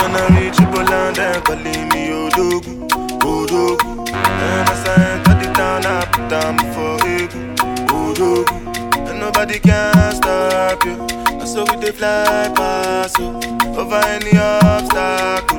When 0.00 0.16
I 0.16 0.40
reach 0.40 0.56
Igboland, 0.56 1.16
they 1.16 1.40
calling 1.42 1.88
me 1.90 2.08
Odogwu, 2.10 2.79
Odogwu. 3.50 4.08
And 4.14 4.68
as 4.68 4.86
I 4.86 5.14
enter 5.14 5.34
the 5.34 5.52
town, 5.52 5.84
I 5.86 6.04
put 6.06 6.28
down 6.28 6.58
for 6.72 6.96
Egu, 7.06 7.56
Odogwu. 7.88 9.08
And 9.10 9.18
nobody 9.20 9.58
can 9.58 10.14
stop 10.14 10.84
you. 10.84 10.96
That's 11.38 11.54
how 11.54 11.64
we 11.64 11.80
dey 11.80 11.90
fly 11.90 12.50
past 12.54 13.18
you. 13.18 13.30
Over 13.76 13.96
any 14.06 14.36
obstacle, 14.38 15.49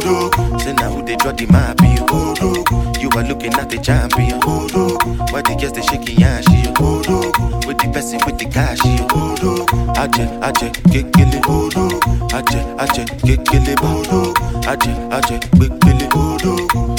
Odogwu. 0.00 0.60
Say 0.60 0.72
now 0.74 0.90
who 0.90 1.02
they 1.04 1.16
draw 1.16 1.32
the 1.32 1.46
map, 1.46 1.80
you 1.80 2.04
Odogwu. 2.06 3.00
You 3.00 3.08
are 3.10 3.24
looking 3.24 3.54
at 3.54 3.70
the 3.70 3.78
champion, 3.78 4.40
Odogwu. 4.40 5.30
Why 5.32 5.42
the 5.42 5.54
girls 5.60 5.72
they 5.72 5.82
shaking 5.82 6.18
yash, 6.18 6.48
you 6.48 6.72
Odogwu. 6.74 7.66
With 7.66 7.78
the 7.78 7.90
person 7.92 8.20
with 8.26 8.38
the 8.38 8.46
cash, 8.46 8.78
you 8.84 9.04
Odogwu. 9.08 9.94
Aje, 9.96 10.24
aje, 10.42 10.70
kekele, 10.92 11.40
Odogwu. 11.44 12.00
Aje, 12.32 12.60
aje, 12.78 13.04
kekele, 13.26 13.74
Odogwu. 13.76 14.34
Aje, 14.68 14.92
aje, 15.12 15.38
kekele, 15.58 16.06
Odogwu. 16.14 16.96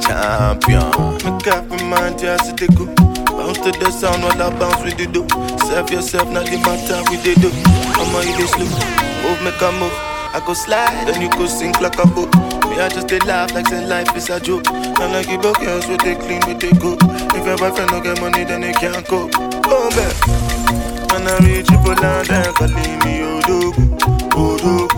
Champion. 0.00 0.90
Make 1.24 1.46
up 1.48 1.70
in 1.72 1.88
mind, 1.90 2.18
just 2.18 2.56
to 2.56 2.66
go. 2.68 2.86
Bounce 3.26 3.58
to 3.58 3.70
the 3.72 3.90
sound 3.92 4.22
while 4.24 4.42
I 4.42 4.58
bounce 4.58 4.82
with 4.84 4.96
the 4.96 5.06
do. 5.06 5.26
Serve 5.68 5.90
yourself, 5.90 6.28
not 6.30 6.46
the 6.46 6.56
matter 6.58 7.02
with 7.10 7.22
the 7.22 7.34
do. 7.40 7.50
I'ma 8.00 8.20
eat 8.24 8.36
this 8.36 8.50
slow. 8.50 8.66
Move, 9.22 9.42
make 9.42 9.60
a 9.60 9.72
move. 9.72 10.07
I 10.34 10.40
go 10.46 10.54
slide, 10.54 11.06
then 11.08 11.20
you 11.22 11.30
go 11.30 11.46
sink 11.46 11.80
like 11.80 11.98
a 11.98 12.06
boat. 12.06 12.34
Me, 12.68 12.78
I 12.80 12.88
just 12.88 13.08
they 13.08 13.18
laugh 13.20 13.52
like 13.54 13.66
say 13.68 13.84
life 13.86 14.14
is 14.16 14.28
a 14.30 14.38
joke. 14.40 14.66
And 14.68 15.12
like 15.12 15.28
you 15.28 15.38
girls 15.40 15.86
with 15.88 16.00
they 16.02 16.14
clean 16.14 16.40
with 16.46 16.60
they 16.60 16.72
good. 16.78 16.98
If 17.34 17.46
your 17.46 17.56
boyfriend 17.56 17.90
don't 17.90 18.02
get 18.02 18.20
money, 18.20 18.44
then 18.44 18.60
they 18.62 18.72
can't 18.72 19.04
cope. 19.06 19.32
Oh, 19.36 19.60
go 19.60 19.90
back. 19.90 20.14
When 21.12 21.26
I 21.26 21.38
reach 21.44 21.70
you, 21.70 21.78
pull 21.78 21.94
down, 21.94 22.24
then 22.26 22.52
calling 22.54 22.98
me 23.02 23.24
Odogwu, 23.24 23.84
Odogwu. 24.30 24.88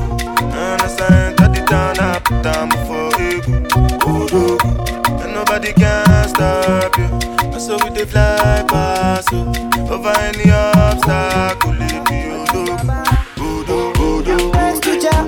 And 0.53 0.83
I 0.83 0.87
sign 0.89 1.37
got 1.37 1.55
the 1.55 1.63
town, 1.65 2.21
put 2.23 2.43
down 2.43 2.71
for 2.87 3.11
Egu, 3.19 3.69
Odogwu. 4.01 5.23
And 5.25 5.35
nobody 5.35 5.73
can 5.73 6.29
stop 6.29 6.97
you. 6.99 7.05
And 7.47 7.63
so 7.63 7.79
we 7.85 7.91
dey 7.91 8.05
fly 8.05 8.65
past 8.69 9.31
you. 9.33 9.47
Over 9.91 10.11
any 10.19 10.51
obstacle, 10.51 11.73
Odogwu, 11.73 12.03
Odogwu, 12.07 12.47
Odogwu. 12.47 12.50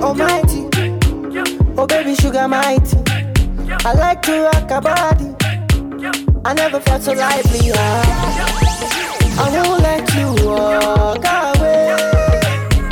Almighty. 0.01 0.69
Oh 1.77 1.85
baby 1.87 2.15
sugar 2.15 2.47
mighty. 2.47 2.97
I 3.85 3.93
like 3.93 4.21
to 4.23 4.43
rock 4.43 4.71
a 4.71 4.81
body. 4.81 5.29
I 6.45 6.53
never 6.53 6.79
felt 6.79 7.03
so 7.03 7.13
lively. 7.13 7.71
ah. 7.73 9.39
I 9.39 9.49
won't 9.67 9.81
let 9.81 10.13
you 10.15 10.27
walk 10.45 11.25
away. 11.25 11.95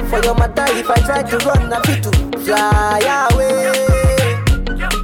For 0.10 0.20
your 0.24 0.36
matter, 0.36 0.66
if 0.70 0.90
I 0.90 0.96
try 1.06 1.24
to 1.24 1.38
run, 1.46 1.72
I 1.74 1.82
fit 1.82 2.04
to 2.04 2.12
fly 2.40 3.28
away. 3.32 3.72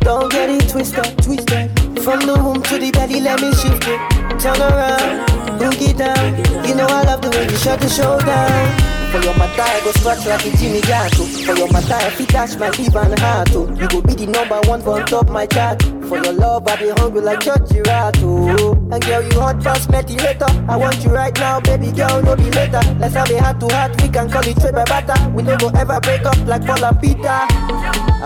Don't 0.01 0.31
get 0.31 0.49
it 0.49 0.69
twisted, 0.69 1.17
twisted. 1.23 1.69
From 2.01 2.21
the 2.21 2.35
womb 2.41 2.61
to 2.63 2.77
the 2.77 2.91
belly, 2.91 3.19
let 3.21 3.41
me 3.41 3.51
shift 3.53 3.85
it. 3.87 3.99
Turn 4.39 4.59
around, 4.61 5.27
boogie 5.59 5.95
down. 5.97 6.35
You 6.65 6.75
know 6.75 6.87
I 6.87 7.03
love 7.03 7.21
the 7.21 7.29
way 7.29 7.43
you 7.43 7.57
shut 7.57 7.79
the 7.81 7.89
show 7.89 8.17
down. 8.19 8.96
For 9.11 9.21
your 9.23 9.37
matter, 9.37 9.61
I 9.61 9.79
go 9.83 9.91
scratch 9.91 10.25
like 10.25 10.45
a 10.45 10.57
Jimmy 10.57 10.81
Gatto. 10.81 11.23
For 11.23 11.55
your 11.55 11.71
matter, 11.71 11.93
I 11.95 12.09
fit 12.11 12.29
dash 12.29 12.55
my 12.57 12.69
liver 12.71 12.99
and 12.99 13.17
heart. 13.19 13.49
Oh. 13.53 13.67
You 13.79 13.87
go 13.87 14.01
be 14.01 14.13
the 14.13 14.27
number 14.27 14.59
one 14.67 14.81
for 14.81 14.99
on 14.99 15.05
top 15.05 15.29
my 15.29 15.45
chart. 15.45 15.81
For 16.07 16.17
your 16.23 16.33
love, 16.33 16.67
I 16.67 16.75
be 16.75 16.89
hungry 16.89 17.21
like 17.21 17.39
Church 17.41 17.61
Girato. 17.71 18.75
And 18.93 19.03
girl, 19.05 19.23
you 19.23 19.39
hot 19.39 19.63
fast, 19.63 19.89
met 19.89 20.09
you 20.09 20.17
later. 20.17 20.45
I 20.69 20.75
want 20.77 21.03
you 21.03 21.09
right 21.11 21.33
now, 21.39 21.59
baby 21.61 21.91
girl, 21.91 22.21
no 22.21 22.35
be 22.35 22.51
later. 22.51 22.81
Let's 22.99 23.15
have 23.15 23.29
a 23.31 23.41
heart 23.41 23.59
to 23.61 23.67
heart, 23.73 24.01
we 24.01 24.09
can 24.09 24.29
call 24.29 24.45
it 24.47 24.57
trade 24.59 24.75
by 24.75 24.83
butter. 24.85 25.29
We 25.31 25.43
no 25.43 25.57
go 25.57 25.69
ever 25.69 25.99
break 26.01 26.25
up 26.25 26.37
like 26.45 26.65
Paul 26.65 26.83
and 26.85 26.99
Peter. 26.99 27.39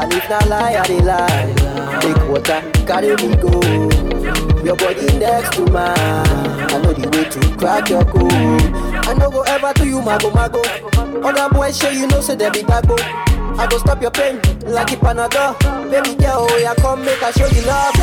And 0.02 0.14
if 0.14 0.30
not 0.30 0.48
lie, 0.50 0.76
I 0.78 0.88
dey 0.88 1.02
lie. 1.02 2.00
Take 2.02 2.28
water, 2.30 2.62
carry 2.86 3.16
me 3.18 3.36
go. 3.38 3.54
Your 4.66 4.76
body 4.76 5.06
next 5.18 5.54
to 5.58 5.66
mine. 5.72 5.96
I 5.96 6.82
know 6.82 6.94
the 6.94 7.10
way 7.14 7.26
to 7.30 7.58
crack 7.58 7.90
your 7.90 8.06
code. 8.06 8.81
I 9.12 9.14
no 9.14 9.30
go 9.30 9.42
ever 9.42 9.74
do 9.74 9.86
you 9.86 10.02
mago 10.02 10.32
mago. 10.32 10.62
Other 11.22 11.54
boys 11.54 11.78
show 11.78 11.90
you 11.90 12.08
know 12.08 12.22
say 12.22 12.36
they 12.36 12.50
be 12.50 12.60
gago. 12.64 12.96
I 13.60 13.68
go 13.70 13.78
stop 13.78 14.02
your 14.02 14.10
pain 14.10 14.38
like 14.64 14.90
a 14.94 14.96
panadol. 14.96 15.60
Baby 15.92 16.16
girl, 16.16 16.48
oh 16.50 16.58
yeah, 16.58 16.74
come 16.76 17.04
make 17.04 17.22
I 17.22 17.32
show 17.32 17.46
you 17.48 17.62
love. 17.68 17.94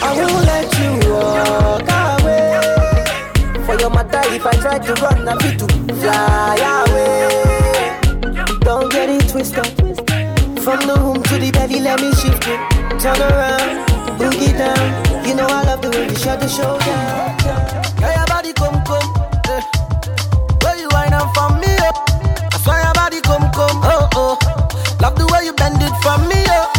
I 0.00 0.16
won't 0.16 0.46
let 0.48 0.72
you 0.80 0.90
walk 1.12 1.84
away. 2.16 3.66
For 3.66 3.78
your 3.78 3.90
matter, 3.90 4.22
if 4.32 4.46
I 4.46 4.52
try 4.52 4.78
to 4.78 4.94
run, 5.02 5.28
I 5.28 5.36
fit 5.36 5.58
to 5.58 5.66
fly 6.00 6.56
away. 6.88 8.58
Don't 8.60 8.90
get 8.90 9.10
it 9.10 9.28
twisted. 9.28 9.66
From 10.64 10.80
the 10.88 10.96
womb 10.98 11.22
to 11.24 11.36
the 11.38 11.50
belly, 11.52 11.80
let 11.80 12.00
me 12.00 12.10
shift 12.14 12.48
it. 12.48 12.58
Turn 13.00 13.20
around, 13.20 13.86
boogie 14.18 14.56
down. 14.56 15.26
You 15.28 15.34
know 15.34 15.46
I 15.46 15.62
love 15.64 15.82
the 15.82 15.90
way 15.90 16.08
you 16.08 16.16
shut 16.16 16.40
the 16.40 16.48
show 16.48 16.78
down. 16.78 17.84
Your 18.00 18.26
body 18.26 18.52
come 18.54 18.82
you 21.34 21.40
for 21.40 21.48
me, 21.58 21.72
oh. 21.80 21.92
I 22.52 22.58
swear 22.62 22.82
your 22.82 22.94
body 22.94 23.20
come 23.20 23.50
come. 23.52 23.80
Oh 23.82 24.08
oh. 24.14 24.38
Love 25.00 25.16
the 25.16 25.26
way 25.32 25.44
you 25.44 25.52
bend 25.54 25.82
it 25.82 25.94
for 26.02 26.18
me, 26.28 26.40
oh. 26.48 26.70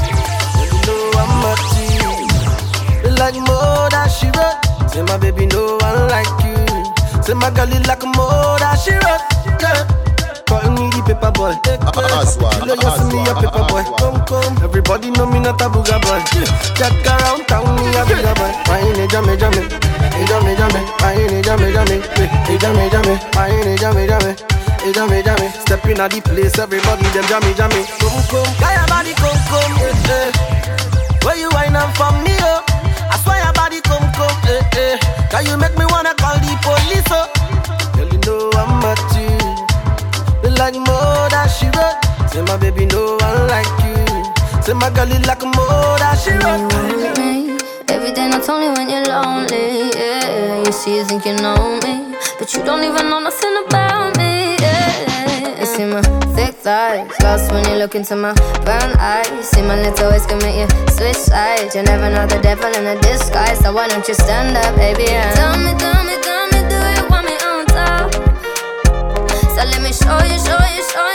You 0.71 0.79
know 0.87 1.19
I'm 1.19 1.45
a 1.45 1.53
team. 1.71 2.29
You 3.03 3.11
like 3.17 3.35
more 3.35 3.89
than 3.89 4.09
she 4.09 4.27
wrote. 4.35 4.89
Say 4.89 5.01
my 5.03 5.17
baby, 5.17 5.45
no 5.47 5.77
one 5.77 6.07
like 6.09 6.27
you. 6.43 6.55
Say 7.23 7.33
my 7.33 7.49
girl, 7.51 7.67
girl 7.67 7.75
is 7.75 7.87
like 7.87 8.03
more 8.03 8.57
that 8.59 8.79
she 8.79 8.91
wrote. 8.93 9.23
Yeah. 9.61 10.14
Call 11.05 11.13
me 11.13 11.13
the 11.13 11.13
paper 11.13 11.31
boy. 11.31 11.53
Aswan, 12.17 12.51
Kilo, 12.61 12.73
you 12.75 12.89
see 12.97 13.05
me 13.13 13.21
a 13.29 13.33
paper 13.37 13.63
boy. 13.69 13.83
Come, 14.01 14.19
come. 14.25 14.57
Everybody 14.63 15.11
know 15.11 15.25
me 15.29 15.39
not 15.39 15.61
a 15.61 15.69
booger 15.69 16.01
boy. 16.01 16.19
Jack 16.75 16.93
around 17.05 17.45
town, 17.47 17.75
me 17.77 17.93
a 17.93 18.05
bigger 18.05 18.33
boy. 18.33 18.49
I 18.73 18.79
ain't 18.81 18.97
a 18.97 19.05
jammy 19.07 19.37
jammy. 19.37 19.61
Hey, 20.15 20.25
jammy 20.25 20.55
jammy. 20.57 20.81
I 21.05 21.13
ain't 21.13 21.31
a 21.33 21.41
jammy 21.45 21.71
jammy. 21.73 21.97
Hey, 22.49 22.57
jammy 22.57 22.89
jammy. 22.89 23.15
I 23.37 23.49
ain't 23.53 23.67
a 23.67 23.75
jammy 23.77 24.07
jammy. 24.07 24.31
Hey, 24.81 24.91
jammy 24.93 25.21
jammy. 25.23 25.47
Step 25.61 25.85
in 25.85 25.99
at 26.01 26.11
the 26.11 26.21
place, 26.21 26.57
everybody 26.57 27.05
them 27.13 27.25
jammy 27.29 27.53
jammy. 27.53 27.81
Come, 28.01 28.21
come. 28.29 28.49
Kaya 28.57 28.85
body 28.89 29.13
come, 29.13 29.37
come. 29.49 29.73
Yeah, 29.77 29.93
yeah. 30.09 30.31
Where 31.25 31.37
you 31.37 31.49
wine 31.53 31.75
up 31.75 31.93
for 31.97 32.11
me, 32.25 32.33
oh? 32.41 32.61
I 33.09 33.17
swear 33.21 33.41
your 33.43 33.53
body 33.53 33.81
come, 33.81 34.05
come. 34.13 34.33
Eh, 34.49 34.61
eh. 34.77 34.97
Can 35.29 35.45
you 35.45 35.57
make 35.57 35.77
me 35.77 35.85
wanna 35.89 36.13
call 36.15 36.37
the 36.41 36.53
police, 36.61 37.05
oh? 37.13 37.29
Like 40.57 40.75
more 40.75 41.29
that 41.29 41.47
she 41.47 41.67
wrote. 41.75 41.99
Say 42.29 42.41
my 42.41 42.57
baby, 42.57 42.85
no 42.85 43.17
one 43.19 43.47
like 43.47 43.69
you. 43.83 43.95
Say 44.63 44.73
my 44.73 44.89
girl, 44.89 45.07
you 45.07 45.19
like 45.27 45.43
more 45.43 45.97
that 46.01 46.17
she 46.19 46.31
wrote. 46.31 46.71
Every 47.89 48.11
day, 48.11 48.27
not 48.27 48.47
only 48.49 48.69
when 48.73 48.89
you're 48.89 49.05
lonely. 49.05 49.91
Yeah, 49.95 50.63
you 50.65 50.71
see, 50.71 50.97
you 50.97 51.05
think 51.05 51.25
you 51.25 51.35
know 51.37 51.79
me, 51.83 52.15
but 52.39 52.53
you 52.53 52.63
don't 52.63 52.83
even 52.83 53.09
know 53.09 53.19
nothing 53.19 53.55
about 53.67 54.17
me. 54.17 54.57
Yeah, 54.59 55.59
you 55.59 55.65
see 55.65 55.85
my 55.85 56.01
thick 56.35 56.55
thighs, 56.55 57.11
lost 57.21 57.51
when 57.51 57.63
you 57.69 57.77
look 57.77 57.95
into 57.95 58.15
my 58.15 58.33
brown 58.65 58.97
eyes. 58.97 59.49
See 59.49 59.61
my 59.61 59.79
little 59.81 60.09
ways 60.11 60.25
can 60.25 60.39
make 60.39 60.57
you 60.57 60.67
switch 60.89 61.15
sides. 61.15 61.75
You 61.75 61.83
never 61.83 62.09
know 62.09 62.25
the 62.25 62.39
devil 62.41 62.71
in 62.73 62.85
a 62.85 62.99
disguise, 63.01 63.59
so 63.59 63.71
why 63.71 63.87
don't 63.87 64.07
you 64.07 64.13
stand 64.15 64.57
up, 64.57 64.75
baby? 64.75 65.07
And 65.07 65.35
tell 65.35 65.57
me, 65.57 65.74
So 69.55 69.63
let 69.63 69.81
me 69.81 69.93
show 69.93 70.17
you, 70.25 70.37
show 70.37 70.59
you, 70.67 70.83
show 70.91 71.07
you. 71.07 71.14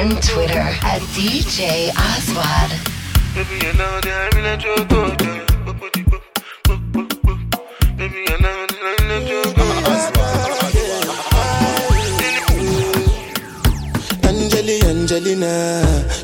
And 0.00 0.16
Twitter 0.22 0.66
at 0.82 1.02
DJ 1.12 1.90
Aswad. 1.94 2.70
Baby, 3.34 3.56
you 3.66 3.72
know 3.74 4.00
that 4.00 4.32
I'm 4.32 4.38
in 4.40 4.46
a 4.46 4.56
joke. 4.56 4.88
Baby, 7.98 8.20
you 8.28 8.36
know 8.40 8.66
that 8.70 8.80
I'm 8.88 9.04
in 9.04 9.10
a 9.12 9.28
joke. 9.28 9.60
Angeli, 14.24 14.76
Angelina, 14.88 15.52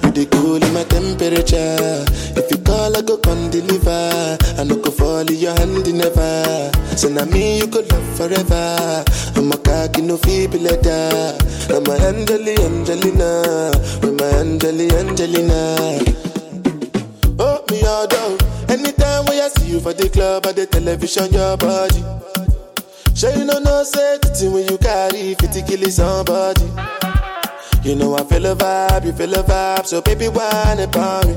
you 0.04 0.10
the 0.10 0.24
cool 0.32 0.56
in 0.56 0.72
my 0.72 0.84
temperature. 0.84 2.04
If 2.34 2.50
you 2.50 2.55
call, 2.55 2.55
I 2.96 3.02
go 3.02 3.18
come 3.18 3.50
deliver. 3.50 4.38
I 4.56 4.64
no 4.64 4.76
go 4.76 4.90
fall 4.90 5.20
in 5.20 5.36
your 5.36 5.52
hand 5.58 5.84
never. 5.92 6.72
So 6.96 7.10
now 7.10 7.26
me 7.26 7.58
you 7.58 7.68
could 7.68 7.92
love 7.92 8.16
forever. 8.16 9.04
I'm 9.36 9.52
a 9.52 9.58
cocky 9.58 10.00
no 10.00 10.16
feeble 10.16 10.60
letter. 10.60 11.36
I'm 11.68 11.84
a 11.84 11.94
Angeli, 12.08 12.56
Angelina, 12.56 13.70
with 14.00 14.18
my 14.18 14.24
Angeli, 14.40 14.88
Angelina. 14.96 16.00
Oh, 17.38 17.62
me 17.70 17.84
all 17.84 18.06
down. 18.06 18.38
Anytime 18.70 19.26
when 19.26 19.42
I 19.42 19.48
see 19.48 19.72
you 19.72 19.80
for 19.80 19.92
the 19.92 20.08
club 20.08 20.46
or 20.46 20.54
the 20.54 20.64
television, 20.64 21.30
your 21.34 21.58
body. 21.58 22.02
Sure 23.14 23.36
you 23.36 23.44
know 23.44 23.58
no 23.58 23.84
thing 23.84 24.52
when 24.52 24.68
you 24.68 24.78
carry 24.78 25.34
50 25.34 25.62
kill 25.64 25.90
somebody. 25.90 26.64
You 27.82 27.94
know 27.94 28.16
I 28.16 28.24
feel 28.24 28.46
a 28.46 28.56
vibe, 28.56 29.04
you 29.04 29.12
feel 29.12 29.34
a 29.34 29.42
vibe, 29.42 29.84
so 29.84 30.00
baby 30.00 30.28
whine 30.28 30.80
about 30.80 31.26
me. 31.26 31.36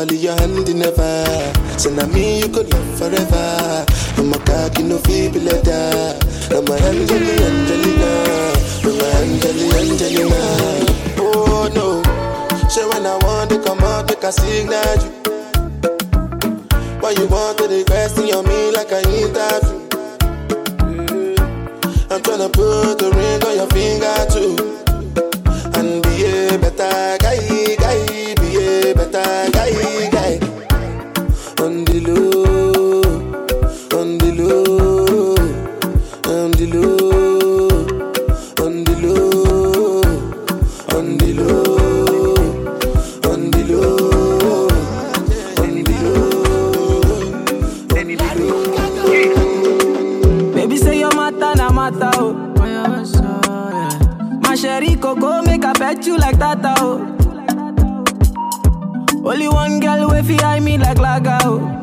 fall 0.00 0.14
in 0.14 0.20
your 0.22 0.36
hand 0.36 0.74
never. 0.74 1.24
So 1.78 1.90
now 1.90 2.06
me 2.06 2.40
you 2.40 2.48
could 2.48 2.72
love 2.72 2.98
forever. 2.98 3.86
I'm 4.16 4.32
a 4.32 4.38
cocky 4.38 4.82
no 4.82 4.98
feeble 4.98 5.40
letter. 5.40 6.18
I'm 6.52 6.66
a 6.66 6.74
Angelina, 6.88 7.46
Angelina, 7.50 8.10
I'm 8.86 9.00
a 9.00 9.08
Angelina, 9.20 9.76
Angelina. 9.76 10.42
Oh 11.18 11.70
no, 11.74 12.02
so 12.68 12.88
when 12.90 13.06
I 13.06 13.16
want 13.24 13.50
to 13.50 13.62
come 13.62 13.80
out, 13.80 14.08
make 14.08 14.22
a 14.22 14.32
signal 14.32 14.96
you. 15.02 15.10
Why 17.00 17.10
you 17.12 17.26
want 17.28 17.58
to 17.58 17.68
the 17.68 17.84
question 17.86 18.30
on 18.34 18.44
me 18.48 18.70
like 18.72 18.92
I 18.92 19.00
interview? 19.00 19.78
I'm 22.10 22.20
tryna 22.22 22.52
put 22.52 23.02
a 23.02 23.10
ring 23.16 23.42
on 23.48 23.54
your 23.56 23.68
finger 23.76 24.18
too. 24.32 24.56
And 25.78 26.02
be 26.02 26.24
a 26.24 26.58
better 26.58 27.19
the 36.60 36.76
low. 36.76 37.00
Baby 50.54 50.76
say 50.76 50.98
your 50.98 51.14
matter 51.14 51.54
na 51.56 51.70
matter 51.72 52.10
oh. 52.16 52.34
My 54.42 54.54
coco 54.96 55.42
make 55.42 55.64
I 55.64 55.72
you 56.06 56.18
like 56.18 56.38
that 56.38 56.58
oh. 56.78 57.00
Only 59.24 59.48
one 59.48 59.80
girl 59.80 60.08
with 60.10 60.26
fi 60.26 60.36
eye 60.44 60.60
me 60.60 60.76
like 60.76 60.98
laga 60.98 61.38
oh. 61.44 61.79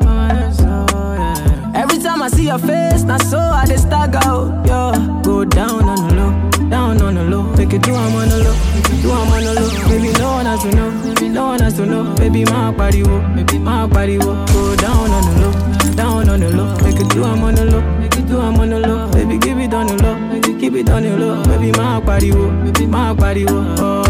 I 2.28 2.30
see 2.30 2.44
your 2.48 2.58
face, 2.58 3.04
now 3.04 3.16
so 3.16 3.38
I 3.38 3.64
dey 3.64 3.78
stagger, 3.78 4.20
oh. 4.24 4.52
Yo, 4.66 5.22
go 5.22 5.44
down 5.46 5.82
on 5.88 6.08
the 6.08 6.14
low, 6.14 6.68
down 6.68 7.00
on 7.00 7.14
the 7.14 7.24
low. 7.24 7.42
Make 7.56 7.72
it 7.72 7.80
do 7.82 7.94
I'm 7.94 8.14
on 8.14 8.28
the 8.28 8.36
low, 8.44 8.54
do 9.00 9.10
I'm 9.10 9.32
on 9.32 9.44
the 9.44 9.54
low. 9.54 9.88
Baby, 9.88 10.12
no 10.18 10.32
one 10.32 10.44
has 10.44 10.62
to 10.62 10.70
know, 10.76 10.90
no 11.32 11.46
one 11.46 11.60
has 11.60 11.74
to 11.78 11.86
know. 11.86 12.14
Baby, 12.16 12.44
my 12.44 12.70
body, 12.70 13.02
wo, 13.02 13.18
baby, 13.34 13.58
my 13.58 13.86
body, 13.86 14.18
wo. 14.18 14.44
Go 14.52 14.76
down 14.76 15.10
on 15.10 15.24
the 15.24 15.40
low, 15.40 15.94
down 15.96 16.28
on 16.28 16.40
the 16.40 16.50
low. 16.54 16.76
Make 16.84 17.00
it 17.00 17.08
do 17.08 17.24
I'm 17.24 17.42
on 17.42 17.54
the 17.54 17.64
low, 17.64 17.80
make 17.98 18.14
it 18.14 18.26
do 18.26 18.38
I'm 18.38 18.60
on 18.60 18.68
the 18.68 18.78
low. 18.78 19.10
Baby, 19.10 19.38
give 19.38 19.56
it 19.58 19.72
on 19.72 19.86
the 19.86 19.96
low, 19.96 20.58
keep 20.60 20.74
it 20.74 20.90
on 20.90 21.04
the 21.04 21.16
low. 21.16 21.42
Baby, 21.44 21.72
my 21.78 21.98
body, 21.98 22.30
wo, 22.32 22.50
baby, 22.62 22.86
my 22.86 23.14
body, 23.14 23.46
wo. 23.46 23.64
Oh 23.78 24.07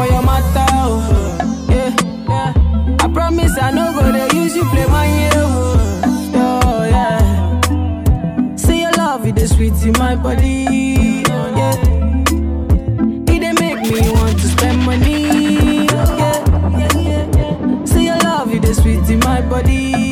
for 0.00 0.06
your 0.06 0.22
matter 0.22 0.66
oh. 0.70 1.68
o. 1.68 1.72
Yeah. 1.72 3.04
I 3.04 3.08
promise 3.12 3.52
I 3.60 3.70
no 3.70 3.92
go 3.92 4.10
dey 4.10 4.28
use 4.34 4.56
you 4.56 4.64
play 4.70 4.86
my 4.86 5.04
year. 5.06 5.30
Oh. 5.34 6.02
oh, 6.34 6.84
yeah. 6.84 8.56
Say 8.56 8.80
your 8.80 8.92
love, 8.92 9.26
it 9.26 9.34
dey 9.34 9.46
sweet 9.46 9.74
in 9.84 9.92
my 9.98 10.16
body. 10.16 11.22
Oh, 11.28 11.48
yeah. 11.60 11.74
It 13.34 13.40
dey 13.44 13.52
make 13.64 13.80
me 13.92 14.00
want 14.12 14.38
to 14.40 14.48
spend 14.54 14.78
money. 14.86 15.86
Oh, 15.90 16.16
yeah. 16.22 17.84
Say 17.84 18.04
your 18.06 18.18
love, 18.18 18.54
it 18.54 18.64
is 18.64 18.78
sweet 18.80 19.06
in 19.10 19.18
my 19.20 19.42
body. 19.42 20.09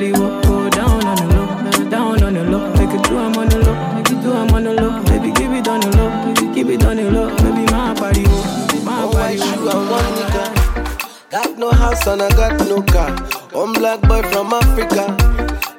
Body, 0.00 0.12
wo. 0.12 0.40
Go 0.42 0.70
down 0.70 1.04
on 1.04 1.16
the 1.16 1.26
low, 1.34 1.90
down 1.90 2.22
on 2.22 2.34
the 2.34 2.44
low. 2.44 2.72
Make 2.74 2.90
it 2.94 3.02
do 3.04 3.18
I'm 3.18 3.34
on 3.36 3.48
the 3.48 3.58
low, 3.58 3.94
make 3.94 4.10
it 4.10 4.22
do 4.22 4.32
I'm 4.32 4.50
on 4.54 4.64
the 4.64 4.72
low. 4.72 5.02
Baby, 5.04 5.32
give 5.32 5.52
it 5.52 5.68
on 5.68 5.80
the 5.80 5.90
low, 5.96 6.54
keep 6.54 6.68
it 6.68 6.84
on 6.84 6.96
the 6.96 7.10
low. 7.10 7.28
Baby, 7.36 7.64
my 7.72 7.94
body, 7.94 8.24
wo, 8.24 8.40
my 8.84 9.02
Oh, 9.04 9.12
body, 9.12 9.34
I 9.34 9.36
shoe 9.36 9.68
and 9.68 9.90
one 9.90 10.10
nigga. 10.16 11.30
Got 11.30 11.58
no 11.58 11.70
house 11.70 12.06
and 12.06 12.22
I 12.22 12.28
got 12.30 12.58
no 12.68 12.82
car. 12.82 13.10
One 13.52 13.72
black 13.74 14.00
boy 14.02 14.22
from 14.30 14.52
Africa. 14.52 15.16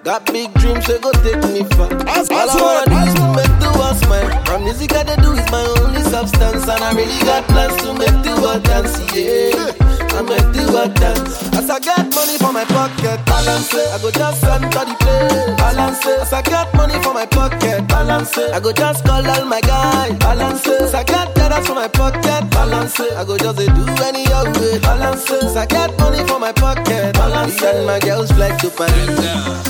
Got 0.03 0.25
big 0.27 0.53
dreams, 0.55 0.85
they 0.87 0.99
go 0.99 1.11
take 1.23 1.41
me 1.53 1.63
far. 1.75 1.89
All 1.91 2.49
I 2.49 2.55
wanna 2.61 2.89
do 2.89 2.97
is 3.09 3.13
to 3.15 3.25
make 3.37 3.53
the 3.61 3.69
world 3.77 3.97
smile. 3.97 4.45
From 4.45 4.63
music 4.63 4.93
I 4.93 5.03
dey 5.03 5.15
do 5.21 5.31
is 5.33 5.49
my 5.51 5.63
only 5.81 6.01
substance, 6.01 6.67
and 6.67 6.83
I 6.83 6.91
really 6.93 7.19
got 7.25 7.43
plans 7.49 7.75
to 7.83 7.93
make 7.93 8.17
the 8.25 8.33
world 8.41 8.63
dance. 8.63 8.97
Yeah, 9.13 10.17
I 10.17 10.21
make 10.21 10.47
the 10.53 10.71
world 10.73 10.93
dance. 10.95 11.50
As 11.61 11.69
I 11.69 11.77
get 11.77 12.09
money 12.15 12.37
for 12.39 12.51
my 12.51 12.65
pocket, 12.65 13.23
balance 13.23 13.71
it. 13.71 13.87
I 13.93 14.01
go 14.01 14.09
just 14.09 14.43
enter 14.43 14.83
the 14.83 14.95
place, 14.97 15.57
balance 15.61 16.03
it. 16.07 16.21
As 16.21 16.33
I 16.33 16.41
get 16.41 16.73
money 16.73 16.97
for 17.03 17.13
my 17.13 17.27
pocket, 17.27 17.87
balance 17.87 18.35
it. 18.35 18.51
I 18.51 18.59
go 18.59 18.73
just 18.73 19.05
call 19.05 19.21
all 19.21 19.45
my 19.45 19.61
guys, 19.61 20.17
balance 20.17 20.65
it. 20.65 20.81
As 20.81 20.95
I 20.95 21.03
get 21.03 21.35
dollars 21.35 21.67
for 21.67 21.75
my 21.75 21.87
pocket, 21.87 22.49
balance 22.49 22.99
it. 22.99 23.13
I 23.13 23.23
go 23.23 23.37
just 23.37 23.59
do 23.59 23.85
any 24.01 24.25
other 24.33 24.49
way, 24.59 24.79
balance 24.79 25.29
it. 25.29 25.43
As 25.43 25.55
I 25.55 25.67
get 25.67 25.95
money 25.99 26.25
for 26.25 26.39
my 26.39 26.51
pocket, 26.51 27.13
balance 27.13 27.61
it. 27.61 27.75
And 27.75 27.85
my 27.85 27.99
girls 27.99 28.31
fly 28.31 28.57
to 28.57 28.69
Paris. 28.71 29.21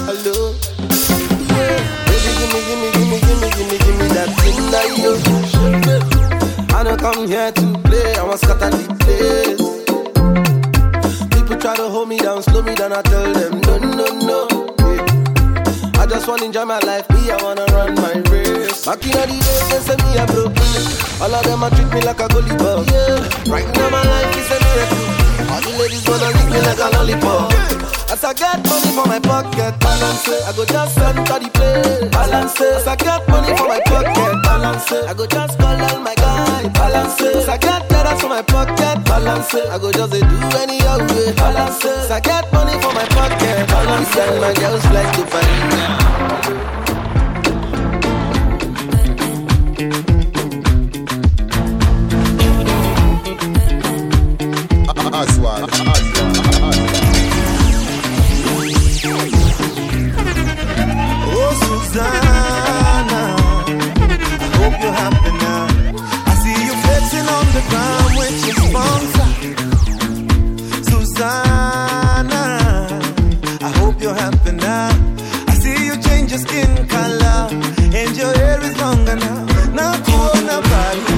Hello. 0.07 0.55
Baby, 2.07 2.31
gimme, 2.39 2.59
gimme, 2.71 2.87
gimme, 2.95 3.19
gimme, 3.19 3.49
gimme, 3.51 3.77
gimme 3.83 4.07
that 4.15 4.31
thing 4.39 4.63
that 4.71 4.87
you 4.95 5.19
I 6.73 6.83
don't 6.83 6.97
come 6.97 7.27
here 7.27 7.51
to 7.51 7.79
play, 7.83 8.15
I 8.15 8.23
want 8.23 8.39
scatter 8.39 8.69
the 8.69 8.95
place. 8.95 9.80
Try 11.61 11.75
to 11.75 11.89
hold 11.89 12.09
me 12.09 12.17
down, 12.17 12.41
slow 12.41 12.63
me 12.63 12.73
down, 12.73 12.91
I 12.91 13.03
tell 13.03 13.31
them 13.33 13.61
no, 13.61 13.77
no, 13.77 14.05
no. 14.17 14.47
Yeah. 14.79 16.01
I 16.01 16.07
just 16.09 16.27
wanna 16.27 16.45
enjoy 16.45 16.65
my 16.65 16.79
life, 16.79 17.07
me, 17.11 17.29
I 17.29 17.37
wanna 17.43 17.65
run 17.65 17.93
my 17.93 18.13
race. 18.31 18.83
Back 18.83 19.05
in 19.05 19.11
the 19.11 19.27
days, 19.29 19.69
they 19.69 19.79
say 19.85 19.95
me 20.01 20.17
a 20.17 20.25
broke. 20.25 20.57
All 21.21 21.35
of 21.35 21.43
them 21.45 21.61
a 21.61 21.69
treat 21.69 21.93
me 21.93 22.01
like 22.01 22.19
a 22.19 22.27
goalie 22.27 22.57
ball. 22.57 22.83
Yeah. 22.85 23.53
Right 23.53 23.69
now 23.75 23.89
my 23.91 24.01
life 24.01 24.35
is 24.37 24.49
a 24.49 24.57
miracle. 24.57 25.53
All 25.53 25.61
the 25.61 25.69
ladies 25.77 26.03
wanna 26.07 26.33
lick 26.33 26.49
me 26.49 26.61
like 26.65 26.79
a 26.79 26.89
lollipop. 26.97 27.80
As 28.21 28.25
I 28.25 28.33
get 28.33 28.69
money 28.69 28.91
for 28.93 29.07
my 29.07 29.19
pocket, 29.19 29.79
balance 29.79 30.27
it. 30.27 30.43
I 30.45 30.53
go 30.55 30.63
just 30.63 30.95
enter 30.95 31.39
the 31.39 31.49
place, 31.49 32.11
balance 32.11 32.61
it. 32.61 32.73
As 32.75 32.85
I 32.85 32.95
get 32.95 33.27
money 33.27 33.57
for 33.57 33.67
my 33.67 33.79
pocket, 33.83 34.43
balance 34.43 34.91
it. 34.91 35.09
I 35.09 35.13
go 35.15 35.25
just 35.25 35.57
call 35.57 35.81
all 35.81 35.99
my 36.01 36.13
guys, 36.13 36.69
balance 36.69 37.19
it. 37.19 37.35
As 37.35 37.49
I 37.49 37.57
get 37.57 37.89
dollars 37.89 38.21
for 38.21 38.29
my 38.29 38.43
pocket, 38.43 39.03
balance 39.05 39.51
it. 39.55 39.65
I 39.71 39.79
go 39.79 39.91
just 39.91 40.11
do 40.11 40.19
any 40.61 40.79
other 40.85 41.07
way, 41.15 41.33
balance 41.33 41.83
it. 41.83 41.97
As 41.97 42.11
I 42.11 42.19
get 42.19 42.45
money 42.53 42.73
for 42.73 42.93
my 42.93 43.05
pocket, 43.09 43.67
balance 43.67 44.15
it. 44.15 44.39
My 44.39 44.53
girls 44.53 44.85
like 44.93 45.15
to 45.17 45.25
find 45.25 46.21
Aswan. 55.21 55.69
Oh, 55.71 56.00
Suzanna, 61.91 63.21
I 64.39 64.49
hope 64.55 64.75
you're 64.81 64.93
happy 65.03 65.31
now. 65.43 65.67
I 66.25 66.33
see 66.41 66.57
you 66.67 66.73
flexing 66.83 67.27
on 67.27 67.45
the 67.51 67.63
ground 67.69 68.11
with 68.15 68.37
your 68.47 68.59
sponsor. 68.69 69.27
Suzanna, 70.89 72.43
I 73.61 73.69
hope 73.79 74.01
you're 74.01 74.13
happy 74.15 74.53
now. 74.53 74.89
I 75.49 75.53
see 75.55 75.85
you 75.87 75.95
change 76.01 76.31
your 76.31 76.39
skin 76.39 76.87
color 76.87 77.49
and 77.51 78.15
your 78.15 78.33
hair 78.39 78.61
is 78.63 78.77
longer 78.79 79.17
now. 79.17 79.45
Na 79.75 79.91
kuona 80.07 80.61
bali 80.69 81.15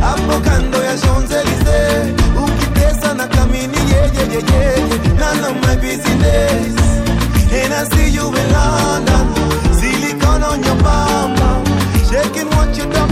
hapo 0.00 0.40
kando 0.46 0.78
ya 0.82 0.96
Champs-Elysees 0.96 2.14
ukitesa 2.44 3.14
na 3.14 3.26
kamini 3.28 3.78
yeyeyeyeye 3.92 4.76
none 5.20 5.44
of 5.44 5.56
my 5.66 5.76
business 5.76 6.74
and 7.52 7.74
I 7.74 7.84
see 7.92 8.08
you 8.14 8.26
in 8.28 8.52
London 8.52 9.29
on 10.42 10.62
your 10.62 10.76
bum 10.82 11.36
shaking 12.08 12.48
what 12.56 12.76
you 12.76 12.84
doctor 12.90 13.09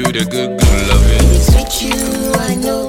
you 0.00 0.12
the 0.12 0.24
good, 0.24 0.58
good 0.58 0.88
loving. 0.88 1.30
It's 1.36 1.54
with 1.54 1.82
you, 1.82 2.32
I 2.34 2.54
know. 2.54 2.79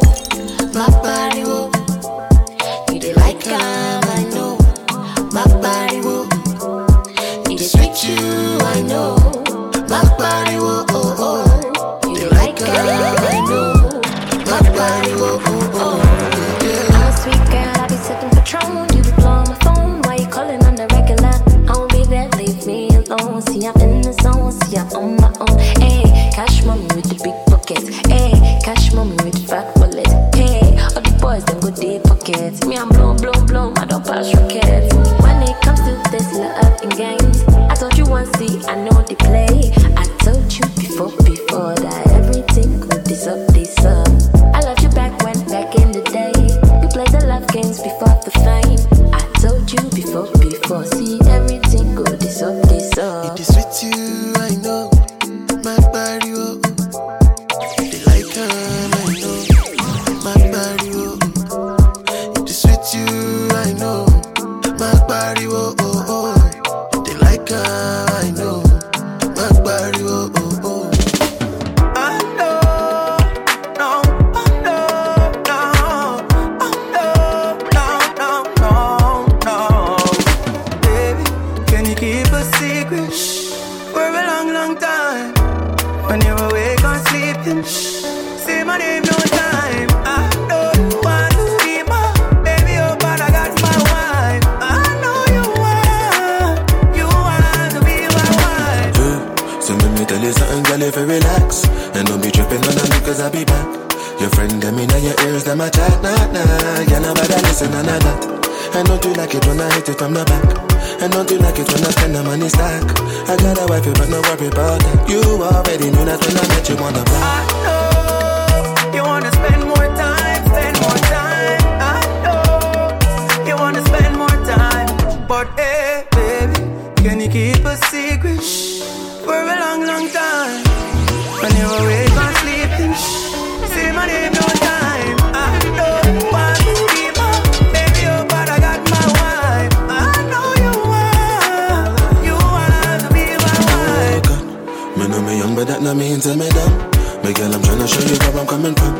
Girl, 147.42 147.56
I'm 147.56 147.62
tryna 147.64 147.88
show 147.88 148.06
you 148.08 148.20
how 148.22 148.40
I'm 148.40 148.46
coming 148.46 148.76
from. 148.76 148.94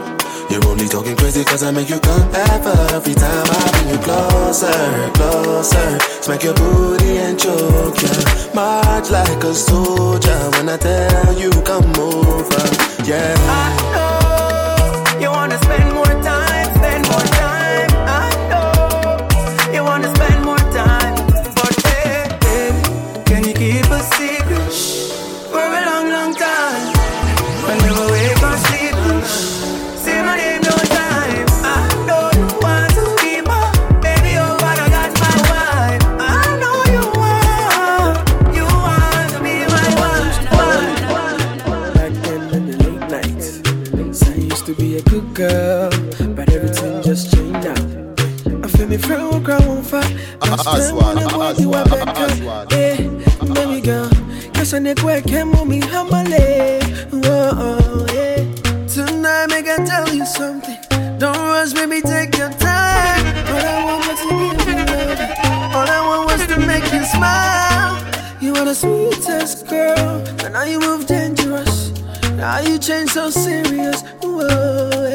You're 0.50 0.66
only 0.66 0.88
talking 0.88 1.16
crazy 1.16 1.44
cause 1.44 1.62
I 1.62 1.70
make 1.70 1.92
you 1.92 2.00
come 2.00 2.28
ever. 2.34 2.76
Every 2.90 3.14
time 3.14 3.46
I 3.46 3.70
bring 3.72 3.90
you 3.94 4.00
closer, 4.02 5.12
closer. 5.14 6.00
Smack 6.24 6.42
your 6.42 6.56
booty 6.56 7.18
and 7.18 7.40
choke 7.40 8.02
ya. 8.02 8.10
March 8.56 9.12
like 9.12 9.44
a 9.44 9.54
soldier 9.54 10.40
when 10.58 10.70
I 10.70 10.78
tell 10.78 11.38
you 11.38 11.52
come 11.62 11.94
over. 12.00 12.64
Yeah. 13.06 13.36
I 13.38 13.70
know 13.94 15.20
you 15.22 15.30
wanna 15.30 15.62
spend 15.62 15.91
As 50.82 50.92
one, 50.94 51.18
as 51.20 51.32
one, 51.66 51.94
as 52.18 52.42
one. 52.42 52.68
Hey, 52.70 53.08
baby 53.54 53.82
girl, 53.82 54.10
kesho 54.54 54.80
nikuweke 54.80 55.44
mumi 55.44 55.80
hambale. 55.82 56.82
Whoa, 57.12 58.06
yeah. 58.14 58.44
Tonight, 58.88 59.48
make 59.50 59.68
I 59.68 59.86
tell 59.86 60.10
you 60.14 60.26
something. 60.26 60.78
Don't 61.20 61.38
rush, 61.38 61.74
baby, 61.74 62.02
take 62.02 62.36
your 62.38 62.50
time. 62.50 63.26
All 63.54 63.62
I 63.62 63.84
want 63.86 64.08
was 64.08 64.20
to 64.22 64.66
give 64.66 64.70
you 64.70 64.86
love. 64.86 65.76
All 65.76 65.88
I 65.88 66.02
want 66.08 66.32
was 66.32 66.48
to 66.48 66.58
make 66.66 66.92
you 66.92 67.04
smile. 67.06 67.98
You 68.42 68.56
are 68.56 68.66
the 68.66 68.74
sweetest 68.74 69.68
girl, 69.68 70.24
but 70.38 70.50
now 70.52 70.64
you 70.64 70.80
move 70.80 71.06
dangerous. 71.06 71.92
Now 72.34 72.60
you 72.60 72.80
change 72.80 73.12
so 73.12 73.30
serious. 73.30 74.02
Whoa. 74.24 75.11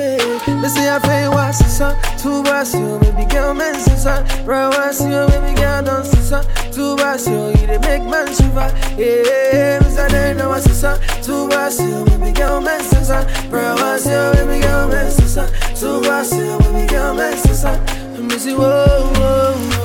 See 0.77 0.89
I 0.89 0.99
pay 0.99 1.27
what's 1.29 1.59
the 1.59 1.69
sun. 1.69 1.97
Two 2.19 2.43
bars, 2.43 2.75
yo, 2.75 2.99
baby 2.99 3.25
girl, 3.25 3.55
man, 3.55 3.81
sister. 3.81 4.23
Right, 4.45 4.69
what's 4.69 5.01
yo, 5.01 5.27
baby 5.27 5.57
girl, 5.57 5.83
don't 5.83 6.05
sister. 6.05 6.43
Two 6.71 6.97
bars, 6.97 7.27
yo, 7.27 7.49
you 7.49 7.67
the 7.67 7.79
big 7.81 8.03
man, 8.05 8.27
shiva. 8.35 8.69
Yeah, 8.99 9.81
Mr. 9.81 10.07
Dane, 10.11 10.37
no, 10.37 10.51
what's 10.51 10.67
the 10.67 10.75
sun. 10.75 11.01
Two 11.23 11.49
bars, 11.49 11.81
yo, 11.81 12.05
baby 12.05 12.31
girl, 12.33 12.61
man, 12.61 12.83
sister. 12.83 13.25
Right, 13.49 13.75
what's 13.75 14.05
yo, 14.05 14.33
baby 14.35 14.61
girl, 14.61 14.89
man, 14.89 15.11
sister. 15.11 15.49
Two 15.75 16.03
bars, 16.03 16.37
yo, 16.37 16.59
baby 16.59 16.87
girl, 16.87 17.15
man, 17.15 17.39
sister. 17.39 17.81
Missy, 18.21 18.53
whoa, 18.53 19.13
whoa. 19.17 19.76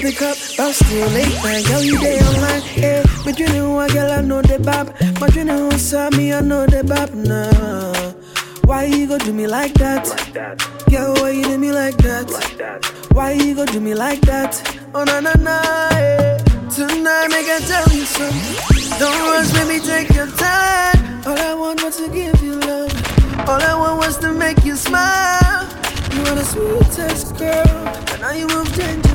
pick 0.00 0.22
up, 0.22 0.36
but 0.56 0.72
still 0.72 1.08
late 1.10 1.34
night. 1.44 1.64
Girl, 1.66 1.82
you 1.82 1.98
day 1.98 2.18
online, 2.18 2.62
eh? 2.76 3.04
But 3.24 3.38
you 3.38 3.46
know 3.48 3.78
I 3.78 3.88
girl, 3.88 4.10
I 4.10 4.20
know 4.22 4.42
the 4.42 4.58
bop. 4.58 4.88
But 5.18 5.34
you 5.34 5.44
who 5.46 5.70
saw 5.78 6.10
me, 6.10 6.32
I 6.32 6.40
know 6.40 6.66
the 6.66 6.82
bop 6.84 7.10
now. 7.12 8.14
Why 8.64 8.84
you 8.84 9.06
go 9.06 9.18
do 9.18 9.32
me 9.32 9.46
like 9.46 9.74
that? 9.74 10.08
Like 10.08 10.32
that. 10.32 10.58
Girl, 10.90 11.14
why 11.14 11.30
you 11.30 11.44
do 11.44 11.58
me 11.58 11.72
like 11.72 11.96
that? 11.98 12.30
Like 12.30 12.56
that. 12.58 12.84
Why 13.12 13.32
you 13.32 13.54
go 13.54 13.66
do 13.66 13.80
me 13.80 13.94
like 13.94 14.20
that? 14.22 14.52
Oh 14.94 15.04
na 15.04 15.20
na 15.20 15.32
na. 15.34 15.60
Eh. 15.92 16.38
Tonight, 16.70 17.28
make 17.28 17.48
I 17.48 17.60
tell 17.60 17.88
you 17.94 18.04
something. 18.04 18.98
Don't 18.98 19.20
rush, 19.30 19.52
me 19.68 19.80
take 19.80 20.14
your 20.14 20.28
time. 20.28 21.26
All 21.26 21.36
I 21.36 21.54
want 21.54 21.82
was 21.82 21.96
to 21.96 22.08
give 22.08 22.42
you 22.42 22.54
love. 22.60 22.92
All 23.48 23.60
I 23.60 23.74
want 23.74 23.98
was 23.98 24.16
to 24.18 24.32
make 24.32 24.64
you 24.64 24.76
smile. 24.76 25.68
You 26.14 26.20
are 26.22 26.34
the 26.34 26.44
sweetest 26.44 27.36
girl, 27.36 27.88
and 28.12 28.20
now 28.20 28.32
you 28.32 28.48
have 28.48 28.76
changed. 28.76 29.09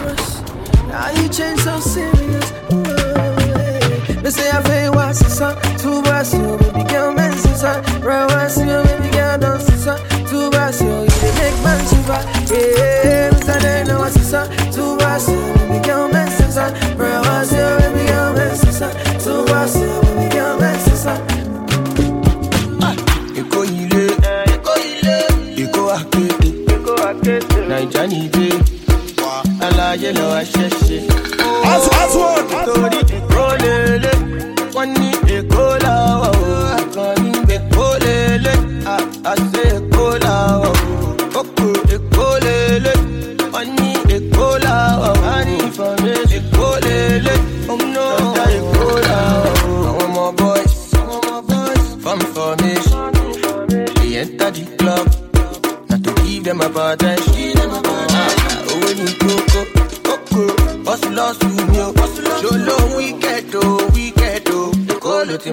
Now 0.96 1.10
you 1.12 1.28
change 1.28 1.60
so 1.60 1.78
serious. 1.82 2.54
Oh, 2.72 2.82
yeah. 2.88 4.22
They 4.24 4.30
say 4.32 4.50
I 4.50 4.62
feel 4.64 4.93
what's 4.93 5.20
the 5.20 5.30
sun, 5.30 5.54
two 5.78 6.02
bars, 6.04 6.34
you 6.34 6.58
baby 6.58 6.84
girl, 6.89 7.14
man, 7.14 7.34
sister. 7.38 7.76
Right, 8.00 8.26
what's 8.32 8.58
you, 8.58 8.80
baby 8.88 9.10
girl, 9.12 9.38
don't 9.38 9.60
sister. 9.60 9.98
Two 10.30 10.50
bars, 10.52 10.82
you, 10.82 10.88
you 10.88 11.08
they 11.22 11.32
make 11.39 11.58
man 11.66 11.80
super. 11.86 12.20
Yeah, 12.48 13.30
Mr. 13.32 13.60
They 13.62 13.84
know 13.84 14.00
what's 14.00 14.16
the 14.16 14.24
sun, 14.24 14.48
two 14.72 14.96
bars, 14.98 15.28
you, 15.28 15.36
baby 15.68 15.86
girl, 15.86 16.08
man, 16.08 16.30
sister. 16.32 16.72
Right, 16.96 17.20
what's 17.28 17.52
you, 17.52 17.68
baby 17.82 18.04
girl, 18.08 18.34
man, 18.34 18.56
sister. 18.56 18.89
Two 19.20 19.46
bars, 19.52 19.76
you, 19.76 19.91
baby 20.02 20.30
girl, 20.34 20.58
man, 20.60 20.80
sister. 20.80 21.18
Èkó 23.36 23.64
ilé, 23.64 24.08
Èkó 25.60 25.84
akéde, 25.91 27.68
Naija 27.68 28.08
nìdé, 28.08 28.48
aláyé 29.86 30.12
lọ 30.18 30.26
aṣẹ́ṣe. 30.42 30.98
Torí 32.66 32.66
Èkó 32.66 32.84
lélẹ̀, 32.94 33.22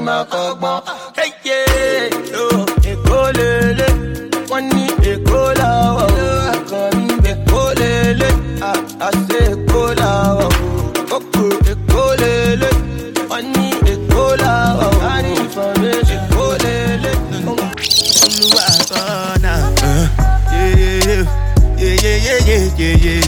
máa 0.06 0.24
kọ́gbọ́n. 0.32 0.78
Yeah, 1.44 2.10
oh, 2.42 2.64
Èkó 2.90 3.18
lélẹ̀, 3.38 3.92
wọ́n 4.50 4.64
ní 4.74 4.84
Èkó 5.12 5.40
làwọ̀ 5.60 6.06
o. 6.24 6.30
Àkànní 6.54 7.06
Èkó 7.32 7.60
ah, 8.68 8.78
àṣẹ 9.08 9.40
Èkó 9.54 9.82
làwọ̀ 10.00 10.46
o. 10.46 10.48
Kókó 11.10 11.44
Èkó 11.72 12.02
lélẹ̀, 12.20 12.74
wọ́n 13.30 13.44
ní 13.54 13.66
Èkó 13.92 14.24
làwọ̀ 14.42 14.86
o. 14.86 14.98
A 15.12 15.14
ní 15.26 15.34
Èkó 16.14 16.46
lélẹ̀. 16.62 17.16
Olúwa 18.24 18.66
sọ́nà. 18.88 19.52
Yeah, 20.52 20.72
yeah, 20.82 21.08
yeah. 21.08 21.24
Yeah, 21.82 21.96
yeah, 22.04 23.22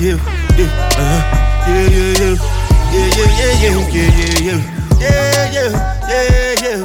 yeah, 4.46 4.73
yeah, 5.04 5.52
yeah, 5.52 5.70
yeah, 6.08 6.64
yeah. 6.64 6.80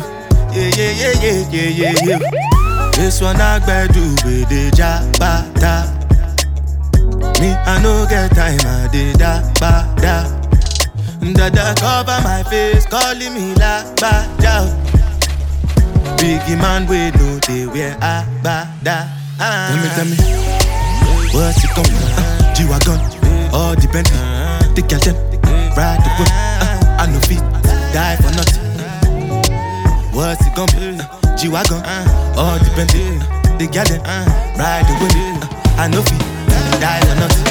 Yeah, 0.52 0.70
yeah, 0.78 0.92
yeah, 1.02 1.42
yeah. 1.52 1.70
Yeah, 1.70 1.96
yeah. 2.04 2.20
This 2.94 3.22
one 3.22 3.40
I 3.42 3.60
do 3.88 4.02
with 4.26 4.50
the 4.50 4.70
jabata. 4.76 5.74
Me, 7.40 7.50
I 7.66 7.82
no 7.82 8.06
get 8.08 8.30
time, 8.36 8.60
I 8.66 8.88
did 8.92 9.18
da 9.18 9.42
ba 9.60 9.88
da. 9.98 10.30
Dada 11.34 11.74
cover 11.80 12.20
my 12.24 12.44
face, 12.44 12.86
calling 12.86 13.34
me 13.34 13.54
la 13.56 13.84
ba 13.96 14.28
da. 14.38 14.68
Biggie 16.18 16.58
man, 16.60 16.86
we 16.88 17.10
know 17.18 17.40
they 17.48 17.66
wear 17.66 17.96
a 18.02 18.26
ba 18.44 18.68
da. 18.84 19.08
Tell 19.40 19.78
me, 19.78 19.88
tell 19.96 20.06
me, 20.06 20.18
what's 21.34 21.64
it 21.64 21.72
coming? 21.72 21.96
Uh, 22.18 22.54
G-Wagon, 22.54 23.00
all 23.54 23.76
the 23.76 23.88
Bentley, 23.92 24.18
the 24.76 24.82
girl 24.82 25.00
them, 25.00 25.16
ride 25.76 26.00
the 26.04 26.10
whip. 26.18 26.30
Uh, 26.32 27.02
I 27.02 27.06
no 27.12 27.20
feet, 27.28 27.44
die 27.94 28.16
for 28.18 28.32
nothing. 28.36 28.62
What's 30.14 30.46
it 30.46 30.56
gonna 30.56 30.72
be? 30.76 31.00
Uh, 31.00 31.36
G-Wagon, 31.38 31.82
all 32.38 32.58
the 32.60 32.72
Bentley, 32.76 33.20
the 33.60 33.68
girl 33.68 33.86
them, 33.86 34.02
ride 34.58 34.86
the 34.88 34.94
whip. 35.00 35.14
Uh, 35.16 35.82
I 35.82 35.88
no 35.88 36.02
feet, 36.02 36.24
die 36.80 37.02
for 37.08 37.16
nothing. 37.20 37.48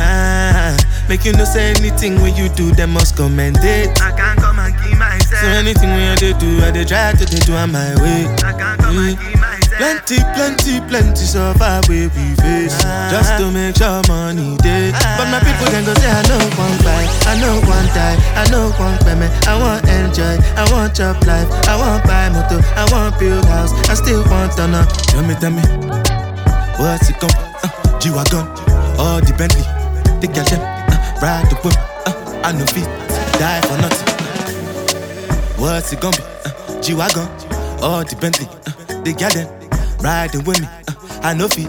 Ah, 0.00 0.76
make 1.08 1.24
you 1.24 1.32
no 1.32 1.44
say 1.44 1.70
anything 1.70 2.20
when 2.22 2.34
you 2.36 2.48
do, 2.50 2.70
them 2.72 2.90
must 2.92 3.16
commend 3.16 3.58
it. 3.62 4.00
I 4.00 4.12
can't 4.12 4.38
come 4.38 4.58
and 4.58 4.74
keep 4.82 4.96
myself. 4.98 5.42
So 5.42 5.48
anything 5.48 5.90
when 5.90 6.16
they 6.18 6.32
do, 6.38 6.62
I 6.62 6.70
they 6.70 6.84
try 6.84 7.12
to 7.12 7.24
they 7.24 7.38
do 7.40 7.54
on 7.54 7.72
my 7.72 7.94
way. 8.02 8.26
I 8.44 8.52
can't 8.52 8.80
come 8.80 8.98
and 8.98 9.18
keep 9.18 9.34
myself. 9.40 9.47
Plenty, 9.78 10.18
plenty, 10.34 10.80
plenty 10.90 11.22
suffer 11.22 11.80
where 11.86 12.10
we 12.10 12.34
face. 12.42 12.74
Just 13.14 13.38
to 13.38 13.46
make 13.50 13.76
sure 13.76 14.02
money 14.08 14.56
day 14.58 14.90
But 15.14 15.30
my 15.30 15.38
people 15.38 15.70
can 15.70 15.84
go 15.86 15.94
say 15.94 16.10
I 16.10 16.22
know 16.26 16.42
one 16.58 16.76
buy 16.82 17.06
I 17.30 17.38
know 17.38 17.54
one 17.62 17.86
die, 17.94 18.18
I 18.34 18.50
know 18.50 18.74
one 18.74 18.98
payment. 19.06 19.30
I 19.46 19.54
want 19.54 19.86
enjoy, 19.86 20.34
I 20.58 20.66
want 20.72 20.96
job 20.96 21.22
life. 21.26 21.46
I 21.70 21.78
want 21.78 22.02
buy 22.04 22.28
motor, 22.28 22.58
I 22.74 22.90
want 22.90 23.18
build 23.20 23.44
house. 23.46 23.70
I 23.88 23.94
still 23.94 24.24
want 24.26 24.52
to 24.58 24.66
know 24.66 24.84
Tell 25.14 25.22
me, 25.22 25.34
tell 25.38 25.50
me 25.54 25.62
What's 26.82 27.08
it 27.10 27.16
come? 27.22 27.30
Uh, 27.62 27.70
G-Wagon, 28.00 28.46
all 28.98 29.20
the 29.22 29.32
Bentley 29.38 29.62
The 30.18 30.26
them, 30.26 30.58
uh, 30.90 31.22
ride 31.22 31.46
the 31.50 31.56
whip 31.62 31.74
uh, 32.06 32.42
I 32.44 32.52
no 32.52 32.66
feet, 32.66 32.84
die 33.38 33.60
for 33.62 33.78
nothing. 33.78 34.08
What's 35.60 35.92
it 35.92 36.00
gonna 36.00 36.16
be? 36.16 36.22
Uh, 36.22 36.82
G-Wagon, 36.82 37.28
all 37.82 38.02
the 38.04 38.16
Bentley 38.20 38.46
uh, 38.66 39.02
The 39.02 39.12
them, 39.12 39.57
riding 40.00 40.44
with 40.44 40.60
me. 40.60 40.66
Uh, 40.88 41.20
I 41.22 41.34
know 41.34 41.48
feet 41.48 41.68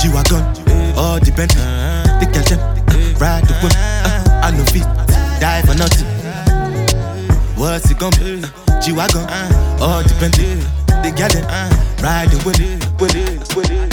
G-Wagon, 0.00 0.40
all 0.96 1.20
the 1.20 1.30
Bentley, 1.36 1.60
the 2.20 2.26
girl 2.32 2.42
them, 2.44 2.58
uh, 2.58 3.18
ride 3.20 3.44
the 3.44 3.52
whip, 3.60 3.74
uh, 3.76 4.40
I 4.42 4.50
no 4.50 4.64
feet, 4.64 4.88
die 5.40 5.60
for 5.60 5.74
nothing. 5.76 6.06
What's 7.54 7.90
it 7.90 7.98
gonna 7.98 8.16
be? 8.16 8.40
G-Wagon, 8.80 9.28
all 9.78 10.02
the 10.02 10.16
Bentley, 10.18 10.54
the 11.02 11.12
girl 11.14 11.28
them, 11.28 11.44
uh, 11.50 11.68
ride 12.02 12.30
the 12.30 12.38
whip. 12.48 13.89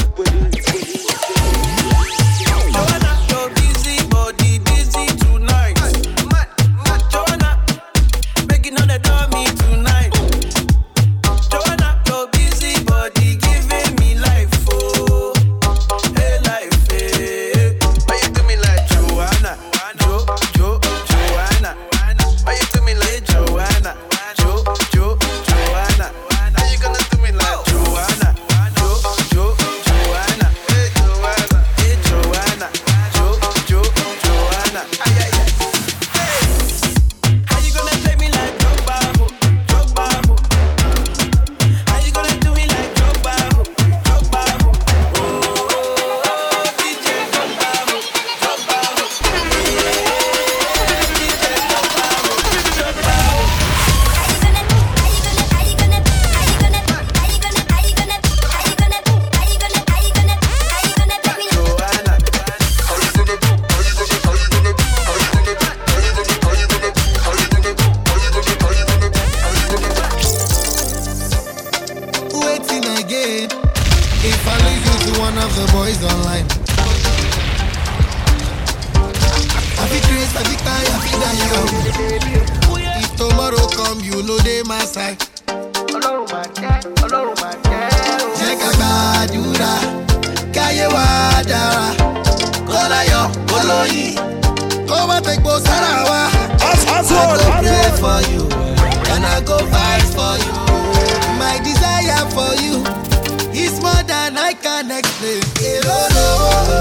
Than 104.83 104.91
I 104.91 105.01
can 105.01 105.39
explain. 105.39 105.81
Lówó 105.87 106.27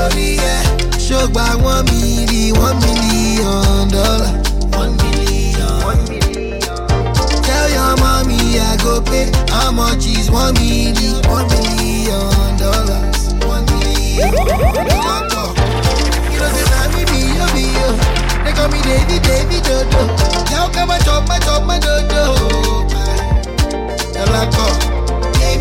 orí 0.05 0.31
ẹ̀, 0.55 0.63
ṣògbà 1.07 1.47
one 1.73 1.85
million, 1.91 2.53
one 2.67 2.79
million 2.85 3.89
dollar. 3.89 4.33
One 4.81 4.93
million. 5.01 5.75
One 5.89 6.03
million. 6.09 6.61
Tell 7.47 7.69
your 7.77 7.95
mommy 8.03 8.41
I 8.61 8.77
go 8.85 9.01
pay. 9.01 9.27
How 9.51 9.71
much 9.73 10.07
is 10.07 10.31
one 10.31 10.55
million? 10.55 11.17
One 11.37 11.47
million 11.55 12.57
dollars. 12.63 13.19
One 13.53 13.65
million. 13.73 14.33
They 18.45 18.53
call 18.57 18.69
me 18.73 18.81
Davy, 18.89 19.19
Davy, 19.29 19.59
Dodo. 19.67 20.03
Now 20.53 20.69
come 20.75 20.91
and 20.91 21.03
chop 21.05 21.27
my, 21.29 21.39
chop 21.47 21.63
my 21.65 21.79
dodo. 21.79 22.23
Her 24.15 24.51
come. 24.53 24.96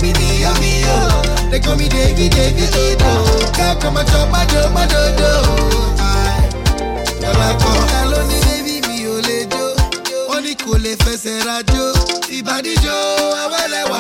Baby, 0.02 0.44
you, 0.44 0.54
be 0.62 0.86
you. 0.86 1.50
They 1.50 1.60
call 1.60 1.76
me 1.78 1.88
Davy, 1.90 2.30
Davy, 2.30 2.66
Dodo. 2.68 3.12
Now 3.58 3.80
come 3.80 3.98
and 3.98 4.08
chop 4.10 4.30
my, 4.30 4.46
chop 4.46 4.72
my 4.74 4.86
dodo. 4.86 5.32
Tell 7.20 7.34
her 7.34 7.54
come. 7.58 7.88
Hello, 7.90 8.20
ni 8.28 8.38
baby, 8.46 8.76
mi 8.88 9.06
ò 9.08 9.18
lè 9.28 9.40
jó. 9.50 9.66
Wọ́n 10.30 10.42
ní 10.46 10.54
kò 10.64 10.74
lè 10.84 10.94
fẹsẹ̀ 11.04 11.44
rajó. 11.48 11.86
Ìbàdíjọ́ 12.38 13.00
awẹ́lẹ́wà. 13.44 14.00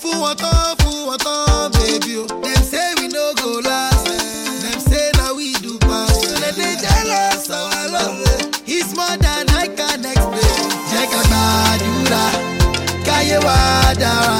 Fún 0.00 0.16
wọn 0.22 0.34
tán, 0.36 0.76
fún 0.80 0.98
wọn 1.08 1.18
tán, 1.24 1.72
baby 1.74 2.12
o. 2.20 2.24
Dem 2.44 2.62
say 2.70 2.94
we 2.98 3.08
no 3.08 3.24
go 3.40 3.50
last. 3.68 4.06
Dem 4.62 4.78
say 4.88 5.10
na 5.18 5.32
we 5.36 5.52
do 5.64 5.72
pass. 5.86 6.14
Dem 6.40 6.54
dey 6.58 6.74
jealous 6.82 7.48
of 7.50 7.74
our 7.74 7.88
love. 7.94 8.22
It's 8.66 8.94
more 8.94 9.16
than 9.24 9.44
I 9.62 9.66
can 9.78 10.04
explain. 10.04 10.62
Jẹ́ 10.90 11.04
ká 11.12 11.20
gbàdúrà, 11.28 12.24
káyé 13.06 13.38
wa 13.46 13.56
dára. 14.02 14.38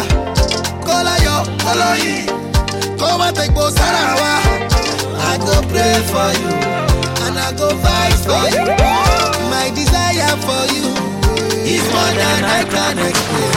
Kó 1.70 1.76
láyọ̀, 1.76 1.82
kó 1.82 1.82
lóyìn, 1.82 2.26
kó 3.00 3.08
má 3.20 3.28
tẹ̀gbọ́ 3.38 3.66
sára 3.76 4.04
wa. 4.20 4.32
I 5.30 5.32
go 5.46 5.56
pray 5.70 5.96
for 6.12 6.30
you, 6.40 6.52
and 7.24 7.36
I 7.38 7.48
go 7.58 7.68
fight 7.82 8.16
for 8.26 8.44
you. 8.54 8.64
My 9.52 9.66
desire 9.78 10.34
for 10.46 10.64
you 10.74 10.86
is 11.74 11.84
more 11.94 12.14
than 12.20 12.42
I 12.58 12.60
can 12.74 12.96
explain. 13.08 13.54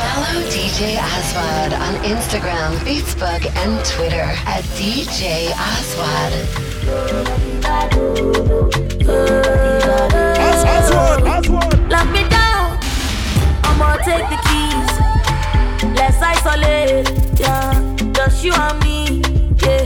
Follow 0.00 0.42
DJ 0.54 0.78
Aswad 1.14 1.72
on 1.86 1.94
Instagram, 2.12 2.70
Facebook, 2.86 3.42
and 3.62 3.72
Twitter 3.92 4.28
at 4.54 4.64
DJ 4.78 5.20
Aswad. 5.72 6.32
Lock 10.64 12.08
me 12.10 12.22
down. 12.28 12.78
I'ma 13.64 13.96
take 14.04 14.28
the 14.30 14.38
keys. 14.46 14.92
Let's 15.94 16.20
isolate. 16.22 17.08
Yeah, 17.38 17.96
just 18.12 18.42
you 18.44 18.52
and 18.54 18.78
me. 18.82 19.22
Yeah, 19.62 19.84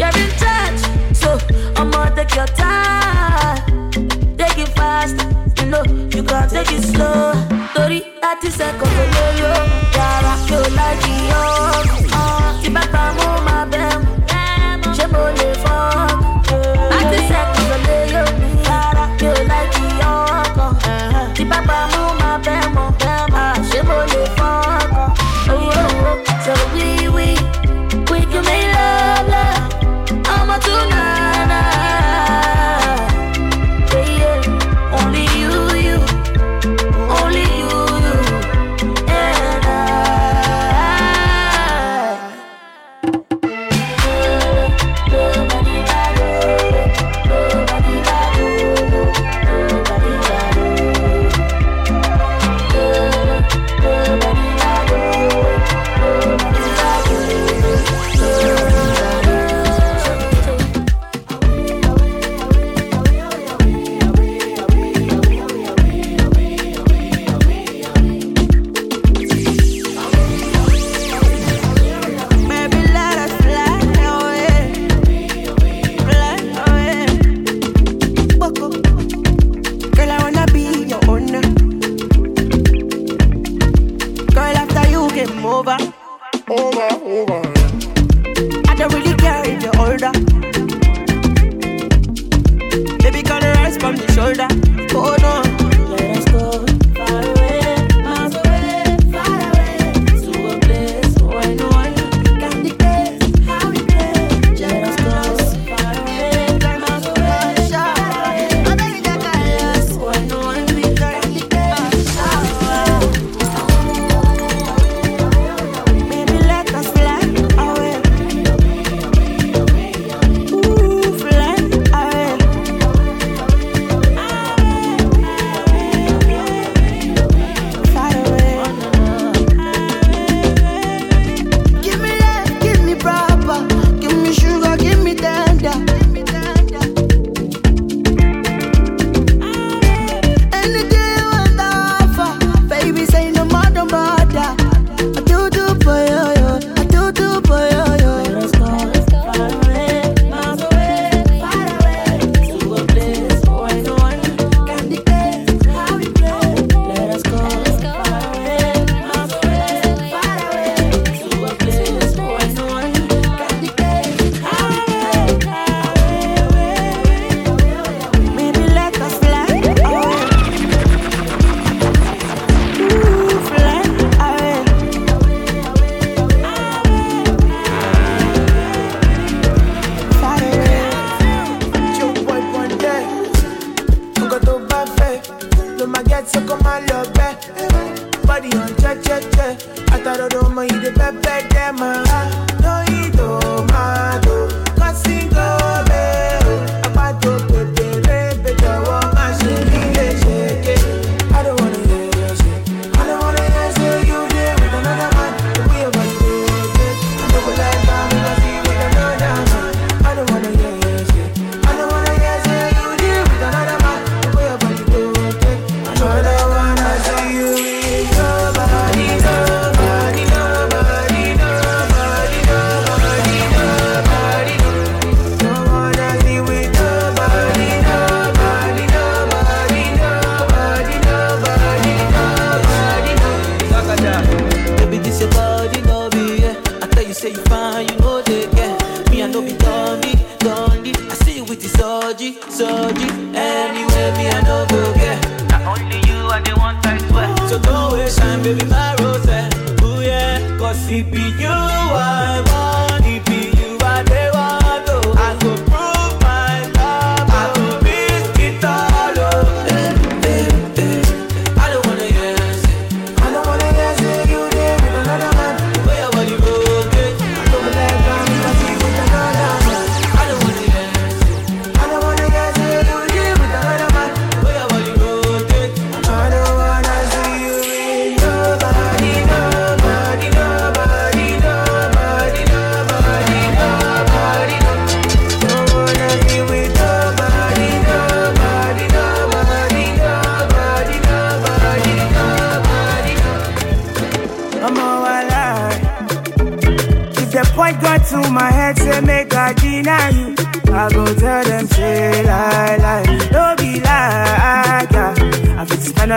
you're 0.00 0.16
in 0.22 0.30
charge. 0.40 0.80
So 1.16 1.38
I'ma 1.76 2.10
take 2.14 2.34
your 2.34 2.46
time. 2.46 3.90
Take 4.36 4.58
it 4.58 4.68
fast. 4.76 5.16
You 5.58 5.66
know 5.66 5.82
you 5.84 6.22
can't 6.22 6.50
take 6.50 6.72
it 6.72 6.82
slow. 6.82 7.32
30, 7.74 8.00
30 8.22 8.50
seconds 8.50 8.92
away, 8.92 9.38
yo. 9.40 9.52
Yara, 9.96 10.34
you 10.48 10.60
like 10.76 11.02
it, 11.02 12.05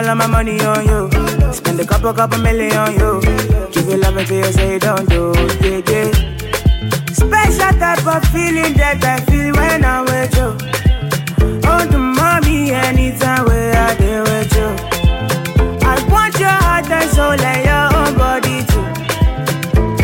all 0.10 0.14
of 0.14 0.18
my 0.18 0.28
money 0.28 0.60
on 0.62 0.86
you. 0.88 1.54
Spend 1.54 1.80
a 1.80 1.86
couple, 1.86 2.12
couple 2.14 2.40
million 2.40 2.76
on 2.76 2.94
you. 2.94 3.22
Give 3.72 3.88
you 3.88 3.98
love 3.98 4.18
until 4.18 4.38
you 4.38 4.52
say 4.52 4.80
don't 4.80 5.08
do, 5.08 5.34
yeah, 5.62 5.82
yeah. 5.88 6.10
Special 7.14 7.74
type 7.80 8.08
of 8.08 8.24
feeling 8.34 8.74
that 8.82 9.04
I 9.04 9.20
feel 9.30 9.54
when 9.54 9.86
I'm 9.86 10.06
with 10.06 10.36
you. 10.36 10.50
Oh, 11.70 11.86
the 11.86 12.00
mommy, 12.00 12.72
anytime 12.72 13.46
where 13.46 13.76
I 13.76 13.96
deal 13.96 14.24
with 14.24 14.52
you. 14.60 14.70
I 15.88 15.96
want 16.12 16.40
your 16.40 16.58
heart 16.66 16.90
and 16.90 17.10
soul 17.12 17.40
and 17.52 17.62
your 17.70 17.88
own 18.00 18.18
body 18.18 18.64
too. 18.72 18.86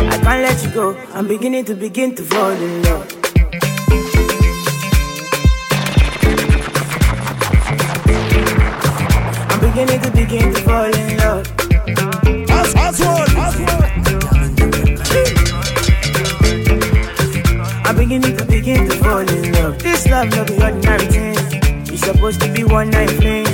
I 0.06 0.18
can't 0.22 0.42
let 0.42 0.62
you 0.62 0.70
go. 0.70 0.96
I'm 1.14 1.26
beginning 1.26 1.64
to 1.64 1.74
begin 1.74 2.14
to 2.14 2.22
fall 2.22 2.50
in 2.50 2.82
love. 2.84 3.25
Fall 10.76 10.94
in 10.94 11.16
love. 11.16 11.46
I'm 17.86 17.96
beginning 17.96 18.36
to 18.36 18.44
begin 18.44 18.88
to 18.88 18.96
fall 18.96 19.18
in 19.36 19.52
love. 19.52 19.78
This 19.78 20.06
love 20.08 20.28
no 20.30 20.44
be 20.44 20.54
ordinary 20.62 21.06
thing. 21.06 21.36
It's 21.92 22.02
supposed 22.04 22.40
to 22.42 22.52
be 22.52 22.64
one 22.64 22.90
night 22.90 23.10
fling. 23.10 23.46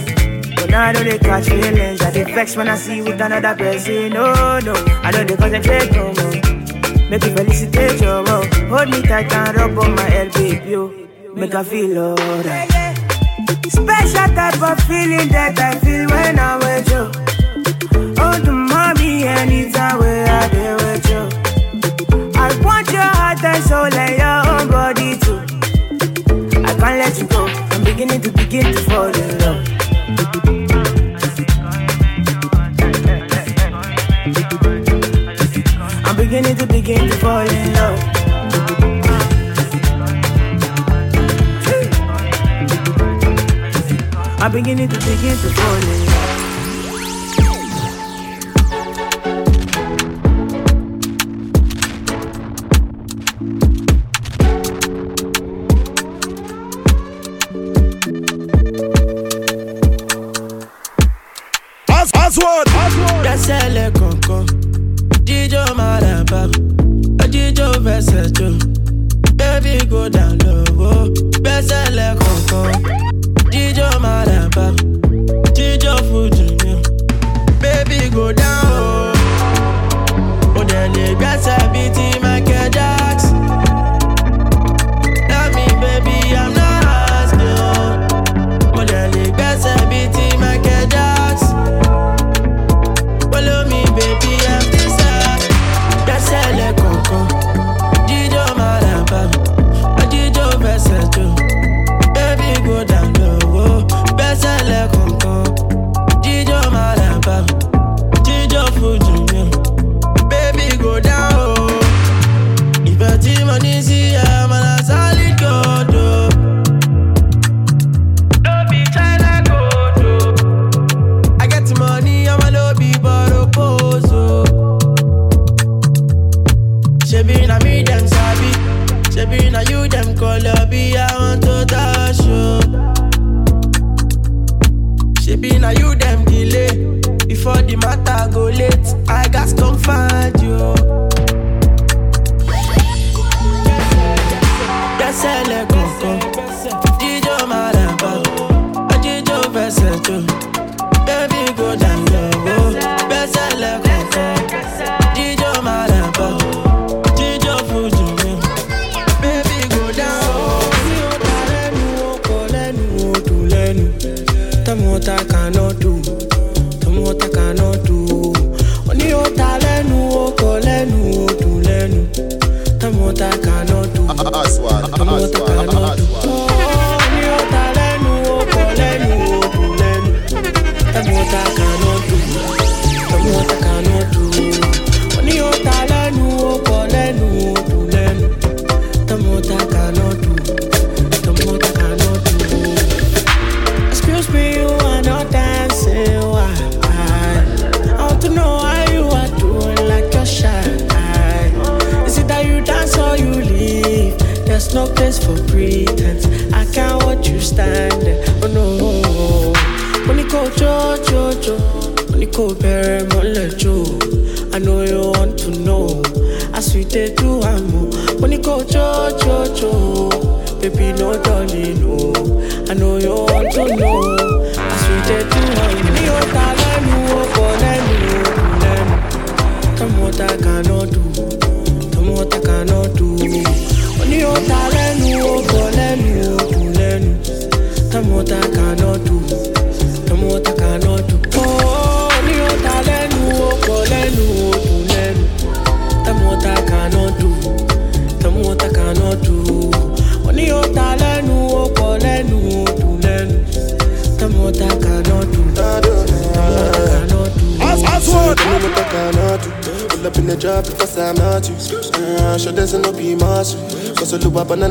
But 0.57 0.71
now 0.71 0.83
I 0.89 0.93
know 0.93 1.05
they 1.05 1.19
catch 1.19 1.47
feelings. 1.49 2.03
I 2.03 2.11
dey 2.11 2.25
vex 2.25 2.57
when 2.57 2.69
I 2.69 2.77
see 2.77 3.03
with 3.03 3.21
another 3.21 3.55
person. 3.55 4.11
No, 4.13 4.59
no, 4.59 4.75
I 5.07 5.11
know 5.13 5.23
they 5.25 5.37
concentrate 5.37 5.93
no 5.93 6.05
more. 6.19 7.09
Make 7.11 7.25
you 7.25 7.35
felicitate 7.37 8.01
your 8.01 8.23
love. 8.25 8.47
Hold 8.73 8.89
me 8.91 9.03
tight 9.03 9.33
and 9.33 9.57
rub 9.57 9.79
on 9.79 9.95
my 9.95 10.09
elbow, 10.17 10.59
baby. 10.65 11.09
Make 11.35 11.55
I 11.55 11.63
feel 11.63 11.99
alright. 11.99 12.82
Special 13.73 14.29
type 14.37 14.63
of 14.63 14.79
feeling 14.85 15.29
that 15.29 15.59
I 15.59 15.79
feel 15.81 16.07
when 16.11 16.39
I'm 16.39 16.59
with 16.61 16.89
you. 16.93 17.05
Oh, 18.23 18.39
the 18.39 18.53
mommy, 18.53 19.25
anytime 19.25 19.99
where 19.99 20.27
I 20.29 20.49
dey 20.49 20.75
with 20.75 21.09
you. 21.13 21.23
I 22.39 22.49
want 22.65 22.91
your 22.93 23.11
heart 23.19 23.43
and 23.43 23.65
soul 23.65 23.89
and 24.05 24.15
your 24.23 24.41
own 24.53 24.69
body 24.71 25.17
too. 25.25 25.41
I 26.69 26.73
can't 26.81 26.99
let 27.03 27.19
you 27.19 27.27
go. 27.29 27.47
I'm 27.73 27.83
beginning 27.85 28.21
to 28.23 28.31
begin 28.33 28.65
to 28.75 28.81
fall 28.83 29.07
in 29.23 29.39
love. 29.39 29.69
I'm 36.05 36.17
beginning 36.17 36.57
to 36.57 36.67
begin 36.67 37.09
to 37.09 37.17
fall 37.17 37.41
in 37.41 37.47
love. 37.57 37.62
I'm 44.55 44.59
beginning 44.59 44.87
to 44.91 44.99
begin 44.99 45.35
to 45.39 45.49
fall 45.49 45.77
in 45.77 46.07
love. 46.07 47.43
Aswad. 61.89 62.67
Dẹ́sẹ̀lẹ̀ 63.25 63.89
kọ̀ọ̀kan, 63.99 64.45
jíjó 65.27 65.65
máa 65.79 65.97
dàbà, 66.05 66.41
jíjó 67.33 67.69
fẹsẹ̀ 67.85 68.25
jò. 68.37 68.49
Baby 69.39 69.75
go 69.91 70.03
down 70.15 70.35
low, 70.45 70.65
oh. 70.91 71.05
dẹ́sẹ̀lẹ̀ 71.45 72.11
kọ̀ọ̀kan, 72.21 72.71
Baby 77.61 78.11
go 78.11 78.33
down 78.33 78.62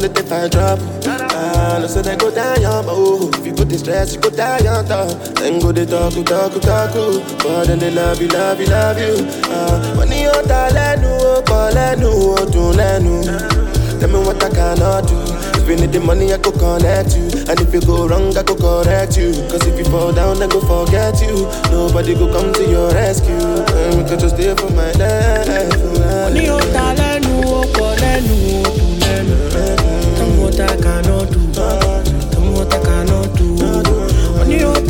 no 0.02 0.08
if 0.08 0.32
I 0.32 0.48
drop. 0.50 0.80
Ah, 1.08 1.78
no 1.80 1.88
say 1.88 2.02
they 2.02 2.16
go 2.16 2.30
down, 2.34 2.62
young, 2.62 2.86
but 2.86 2.94
oh, 2.96 3.30
if 3.34 3.46
you 3.46 3.54
put 3.54 3.70
the 3.70 3.78
stress, 3.78 4.14
you 4.16 4.20
go 4.22 4.30
down 4.30 4.64
young 4.64 4.86
talk. 4.86 5.10
Then 5.36 5.60
go 5.60 5.72
they 5.72 5.86
talk, 5.86 6.14
talk, 6.26 6.54
talk, 6.62 6.94
but 7.44 7.66
then 7.68 7.80
they 7.80 7.92
love 7.92 8.22
you, 8.22 8.28
love 8.30 8.60
you, 8.60 8.68
love 8.68 8.98
you. 9.00 9.16
Ah, 9.50 9.94
money 9.96 10.28
on 10.28 10.46
ta 10.48 10.70
lẹ́nu, 10.70 11.10
ó 11.34 11.42
kọ 11.50 11.70
lẹ́nu, 11.76 12.10
ó 12.38 12.46
dùn 12.54 12.76
lẹ́nu. 12.78 13.14
Tell 14.00 14.10
me 14.10 14.20
what 14.26 14.44
I 14.44 14.50
cannot 14.50 15.08
do. 15.08 15.16
If 15.62 15.70
you 15.70 15.76
need 15.76 15.92
the 15.94 16.00
money, 16.00 16.34
I 16.34 16.38
go 16.38 16.52
connect 16.52 17.16
you. 17.16 17.26
And 17.50 17.60
if 17.62 17.72
you 17.72 17.82
go 17.82 18.08
wrong, 18.08 18.36
I 18.36 18.42
go 18.42 18.56
correct 18.56 19.16
you. 19.18 19.30
Cause 19.50 19.62
if 19.68 19.78
you 19.78 19.86
fall 19.86 20.12
down, 20.12 20.42
I 20.42 20.48
go 20.48 20.60
forget 20.62 21.22
you. 21.22 21.46
Nobody 21.70 22.16
go 22.16 22.26
come 22.34 22.52
to 22.54 22.64
your 22.68 22.90
rescue. 22.92 23.38
And 23.38 24.02
we 24.02 24.10
can 24.10 24.18
just 24.20 24.34
stay 24.36 24.56
for 24.56 24.72
my 24.74 24.90
life. 24.98 25.78
Money, 26.02 26.50
oh, 26.50 26.60
talent, 26.74 27.26
oh, 27.30 27.64
talent, 27.78 28.26
do, 28.26 28.64
talent 29.06 29.71
cannot 31.02 31.32
do. 31.32 31.52
Tell 31.54 32.42
me 32.42 32.50
what 32.52 32.74
I 32.74 32.80
cannot 32.86 33.34
do. 33.38 33.56
Ó 34.40 34.44
ní 34.46 34.64
ó. 34.64 34.82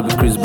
Bíi 0.00 0.16
Chris 0.16 0.36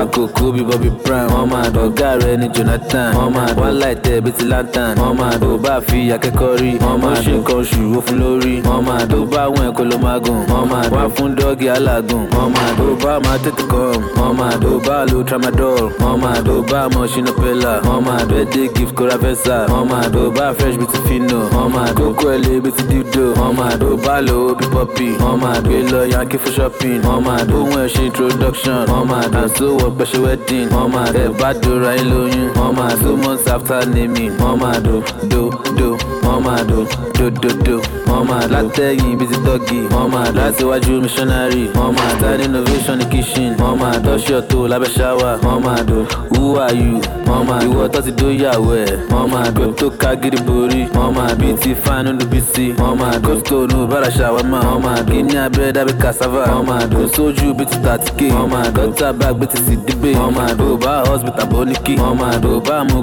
máa 0.00 0.06
kókó 0.06 0.50
bíi 0.52 0.64
Bobby 0.64 0.90
Brown, 1.04 1.28
wọ́n 1.32 1.46
máa 1.52 1.70
tó 1.74 1.80
ọ̀gá 1.88 2.10
rẹ̀ 2.22 2.36
ní 2.40 2.46
Jonathan, 2.54 3.12
wọ́n 3.16 3.30
máa 3.34 3.52
wá 3.60 3.68
láìtẹ́ 3.80 4.20
bíi 4.24 4.32
ti 4.38 4.44
lantern, 4.44 4.94
wọ́n 5.00 5.14
máa 5.20 5.34
tó 5.42 5.48
bá 5.64 5.74
fi 5.86 5.98
akẹ́kọ̀ọ́ 6.16 6.58
rí, 6.60 6.70
wọ́n 6.84 6.98
máa 7.02 7.16
ṣe 7.22 7.32
nǹkan 7.36 7.56
oṣù 7.60 7.82
ó 7.98 8.00
fún 8.06 8.16
lórí, 8.22 8.54
wọ́n 8.68 8.82
máa 8.88 9.04
tó 9.10 9.18
bá 9.32 9.40
àwọn 9.46 9.62
ẹ̀kọ́ 9.68 9.84
ló 9.90 9.96
máa 10.04 10.18
gùn, 10.24 10.40
wọ́n 10.52 10.66
máa 10.72 10.86
wá 10.94 11.02
fún 11.14 11.30
dọ́ọ̀gì 11.38 11.66
alágùn, 11.76 12.24
wọ́n 12.34 12.48
máa 12.56 12.70
tó 12.78 12.86
bá 13.02 13.12
máa 13.24 13.38
tètè 13.44 13.64
kàn, 13.72 13.96
wọ́n 14.18 14.32
máa 14.40 14.54
tó 14.62 14.70
bá 14.86 14.96
lo 15.10 15.18
tramadol, 15.28 15.82
wọ́n 16.02 16.16
máa 16.22 16.38
tó 16.46 16.54
bá 16.70 16.80
mọ̀ 16.94 17.06
pẹ́lá, 17.40 17.72
wọ́n 17.88 18.00
máa 18.06 18.22
tó 18.28 18.34
ẹ̀dẹ́ 18.42 18.66
gift 18.74 18.92
kóra 18.98 19.16
fẹ́sà, 19.22 19.56
wọ́n 19.72 19.84
máa 19.92 20.06
tó 20.14 20.22
bá 20.36 20.46
fresh 20.58 20.76
bíi 20.80 20.88
ti 20.92 20.98
fino, 21.06 21.40
wọ́n 21.54 21.68
máa 21.74 21.90
tó 21.98 22.04
kó 22.18 22.26
ẹ̀lẹ́ 22.36 22.60
bíi 22.64 22.72
ti 22.76 22.82
dildo, 22.90 23.24
wọ́n 23.40 23.52
máa 23.58 23.74
tó 23.82 23.88
bá 24.04 24.14
lo 24.28 24.38
bí 24.58 24.66
pọ́pì, 24.74 25.06
wọ́n 25.22 25.36
máa 25.42 25.58
gbé 25.64 25.76
lọ 25.92 26.00
yankee 26.12 26.38
fún 26.42 26.52
shopping, 26.56 27.00
wọ́n 27.08 27.20
máa 27.26 27.42
tó 27.50 27.56
wọ́n 27.70 27.86
ṣe 27.94 28.02
introduction, 28.08 28.80
wọ́n 28.92 29.04
máa 29.10 29.26
tó 29.32 29.38
àǹtó 29.44 29.66
wọ 29.80 29.89
pẹ̀ṣẹ̀ 29.98 30.20
wedding, 30.24 30.68
wọ́n 30.74 30.88
máa 30.94 31.08
tẹ̀ 31.14 31.28
bá 31.40 31.48
dora 31.62 31.90
ẹ̀ 32.00 32.04
lóyún, 32.10 32.48
wọ́n 32.58 32.72
máa 32.78 32.94
tó 33.02 33.10
months 33.22 33.46
after 33.54 33.80
naming, 33.94 34.32
wọ́n 34.40 34.56
máa 34.62 34.78
do 34.86 34.94
do 35.30 35.42
do, 35.78 35.88
wọ́n 36.24 36.40
máa 36.46 36.62
do 36.70 36.78
do 37.18 37.26
do 37.42 37.50
do, 37.66 37.76
wọ́n 38.08 38.24
máa 38.28 38.44
látẹ̀yìn 38.52 39.16
bíi 39.18 39.28
ti 39.30 39.36
dọ́gì, 39.46 39.78
wọ́n 39.94 40.08
máa 40.14 40.30
láti 40.38 40.62
wájú 40.70 41.00
missionary, 41.04 41.62
wọ́n 41.78 41.92
máa 41.96 42.12
tán 42.20 42.40
innovation 42.44 42.98
ní 42.98 43.04
kitchen, 43.12 43.50
wọ́n 43.60 43.76
máa 43.80 43.96
tọ́ṣọ̀ 44.04 44.40
tó 44.50 44.58
lábẹ́ 44.72 44.90
ṣáwà, 44.96 45.30
wọ́n 45.44 45.60
máa 45.66 45.82
do 45.88 45.98
who 46.32 46.58
are 46.64 46.74
you, 46.82 46.98
wọ́n 47.28 47.42
máa 47.48 47.62
ìwọ 47.68 47.88
tó 47.92 48.00
ti 48.06 48.12
dóyàwó 48.18 48.72
ẹ̀, 48.84 48.98
wọ́n 49.12 49.26
máa 49.32 49.50
do 49.56 49.64
tó 49.80 49.86
ká 50.00 50.10
gidi 50.22 50.38
borí, 50.46 50.80
wọ́n 50.96 51.10
máa 51.16 51.34
bí 51.38 51.48
ti 51.62 51.70
fáánù 51.84 52.10
níbi 52.18 52.40
sí, 52.52 52.64
wọ́n 52.80 52.94
máa 53.00 53.18
do 53.24 53.32
stone 53.40 53.86
bára 53.90 54.08
ṣàwámà, 54.18 54.58
wọ́n 54.68 54.80
máa 54.84 55.00
do 55.06 55.12
kíní 55.12 55.34
abẹ́rẹ́ 55.44 55.72
dábẹ́ 55.76 55.96
cassava, 56.02 56.42
wọ́n 56.54 56.64
máa 56.68 56.86
do 56.92 56.98
sójú 57.14 57.48
bí 57.58 57.64
ti 57.70 57.76
tàtíkè, 57.84 58.26
wọ́n 58.36 58.48
máa 58.52 58.68
do 58.74 59.12
bag 59.20 59.34
bí 59.40 59.46
ti 59.52 59.58
sì 59.66 59.74
dígbé, 59.86 60.10
wọ́n 60.20 60.32
máa 60.36 60.52
do 60.58 60.66
bá 60.84 60.92
hospital 61.08 61.46
bó 61.52 61.64
ní 61.64 61.74
kí, 61.84 61.94
wọ́n 62.02 62.16
máa 62.20 62.36
do 62.42 62.60
bá 62.66 62.76
mú 62.88 62.98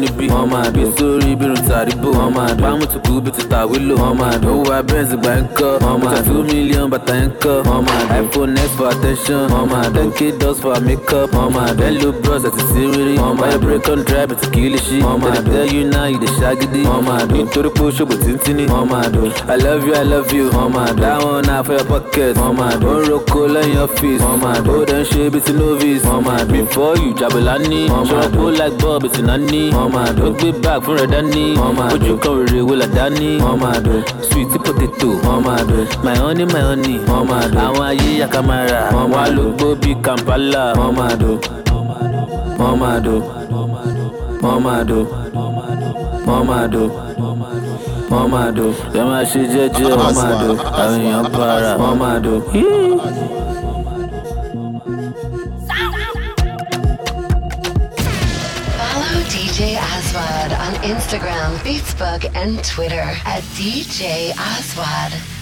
níbí, 0.00 0.26
wọ́n 0.34 0.46
máa 0.52 0.68
sórí 0.98 1.30
bírun 1.38 1.60
tàríbò, 1.68 2.08
wọ́n 2.18 2.30
máa 2.36 2.86
tùkú 2.92 3.20
bí 3.24 3.30
ti 3.36 3.42
tàwílò, 3.50 3.94
wọ́n 4.02 4.14
máa 4.20 4.36
do 4.42 4.50
wá 4.68 4.82
benz 4.88 5.10
gbà 5.20 5.32
ń 5.40 5.44
kọ́, 5.56 5.70
wọ́n 5.84 5.98
máa 6.04 6.20
two 6.26 6.42
million 6.50 6.86
bàtà 6.92 7.14
ń 7.26 7.30
kọ́, 7.42 7.54
wọ́n 7.68 7.82
máa 7.88 8.02
do 8.08 8.14
iphone 8.22 8.54
x 8.66 8.70
for 8.76 8.88
attention, 8.92 9.42
wọ́n 9.54 9.66
máa 9.72 9.88
ten 9.94 10.10
k 10.16 10.32
dollars 10.40 10.60
for 10.62 10.80
makeup, 10.86 11.30
wọ́n 11.36 11.50
máa 11.56 11.70
do 11.76 11.82
hello 11.84 12.12
bros 12.22 12.44
àti 12.48 12.62
sírírí, 12.70 13.14
wọ́n 13.22 13.34
máa 13.40 13.58
break 13.62 13.88
on 13.92 14.00
drive 14.08 14.30
àti 14.34 14.46
kìlìṣì, 14.54 14.96
wọ́n 15.06 15.18
máa 15.22 15.38
do 15.44 15.50
tell 15.52 15.68
you 15.74 15.84
now 15.94 16.06
you 16.12 16.18
dey 16.22 16.32
ṣagídí, 16.40 16.80
wọ́n 16.90 17.02
máa 17.08 17.22
do 17.28 17.34
nítorí 17.36 17.70
pé 17.76 17.82
ó 17.86 17.90
ṣòbò 17.96 18.14
tíntínní, 18.24 18.64
wọ́n 18.72 18.86
máa 18.92 19.06
i 19.54 19.56
love 19.64 19.84
you 19.86 19.94
i 19.94 20.04
love 20.12 20.32
you, 20.36 20.44
wọ́n 20.56 20.70
máa 20.76 20.90
do 20.96 21.02
that 21.02 21.22
one 21.24 21.42
na 21.46 21.62
for 21.62 21.74
your 21.74 21.84
pocket, 21.92 22.36
wọ́n 22.36 22.54
máa 22.58 22.74
do 22.80 22.86
ó 22.88 22.96
ń 23.00 23.04
roko 23.10 23.40
lẹ́yìn 23.54 23.78
ọ́fíìsì, 23.86 24.22
wọ́n 24.24 24.38
máa 24.44 24.58
do 24.64 24.72
ó 24.80 24.84
dẹ̀ 24.88 25.00
ń 25.00 25.04
ṣe 25.10 25.22
bí 25.32 25.40
ti 25.46 25.52
novice, 25.52 26.04
wọ́n 26.10 26.17
máa 26.26 26.44
do 26.44 26.52
before 26.54 26.96
you 27.02 27.12
jabulani, 27.20 27.80
wọ́n 27.92 28.04
máa 28.12 28.28
do 28.34 28.50
like 28.50 28.76
bob 28.82 29.02
ti 29.12 29.22
nání, 29.22 29.62
wọ́n 29.76 29.88
máa 29.94 30.12
do 30.16 30.22
ó 30.28 30.30
gbé 30.38 30.48
bag 30.62 30.78
fún 30.84 30.94
rẹ̀ 30.98 31.06
dání, 31.14 31.44
wọ́n 31.60 31.72
máa 31.78 31.90
do 31.90 31.96
ojú 32.06 32.14
kan 32.22 32.34
rere 32.46 32.60
wo 32.68 32.74
là 32.80 32.86
dání, 32.96 33.30
wọ́n 33.44 33.56
máa 33.62 33.78
do 33.84 33.92
sweet 34.28 34.48
potato, 34.64 35.08
wọ́n 35.26 35.40
máa 35.46 35.62
do 35.68 35.76
my 36.04 36.14
honey 36.22 36.44
my 36.54 36.60
honey, 36.68 36.96
wọ́n 37.08 37.24
máa 37.30 37.46
do 37.52 37.58
àwọn 37.66 37.84
ayé 37.90 38.10
yakamara, 38.20 38.80
wọ́n 38.94 39.06
wá 39.14 39.22
ló 39.36 39.42
gbó 39.56 39.68
bí 39.80 39.90
Kampala, 40.04 40.62
wọ́n 40.78 40.92
máa 40.98 41.14
do 41.20 41.30
wọ́n 42.60 42.74
máa 42.82 42.98
do 43.06 43.14
wọ́n 44.42 44.58
máa 44.64 44.84
do 44.88 44.98
wọ́n 46.26 46.42
máa 46.48 46.66
do 46.74 46.82
wọ́n 48.10 48.26
máa 48.32 48.50
do 48.56 48.66
ẹ 48.98 49.02
máa 49.10 49.24
ṣe 49.30 49.40
jẹ́jẹ́. 49.52 49.96
Wọ́n 50.00 50.14
máa 50.18 50.34
do 50.42 50.50
àwọn 50.82 51.00
èèyàn 51.00 51.24
bára. 51.34 51.72
Wọ́n 51.82 51.94
máa 52.02 52.18
do. 52.24 52.34
Instagram, 60.88 61.54
Facebook, 61.58 62.34
and 62.34 62.64
Twitter 62.64 63.12
at 63.26 63.42
DJ 63.58 64.30
Aswad. 64.30 65.37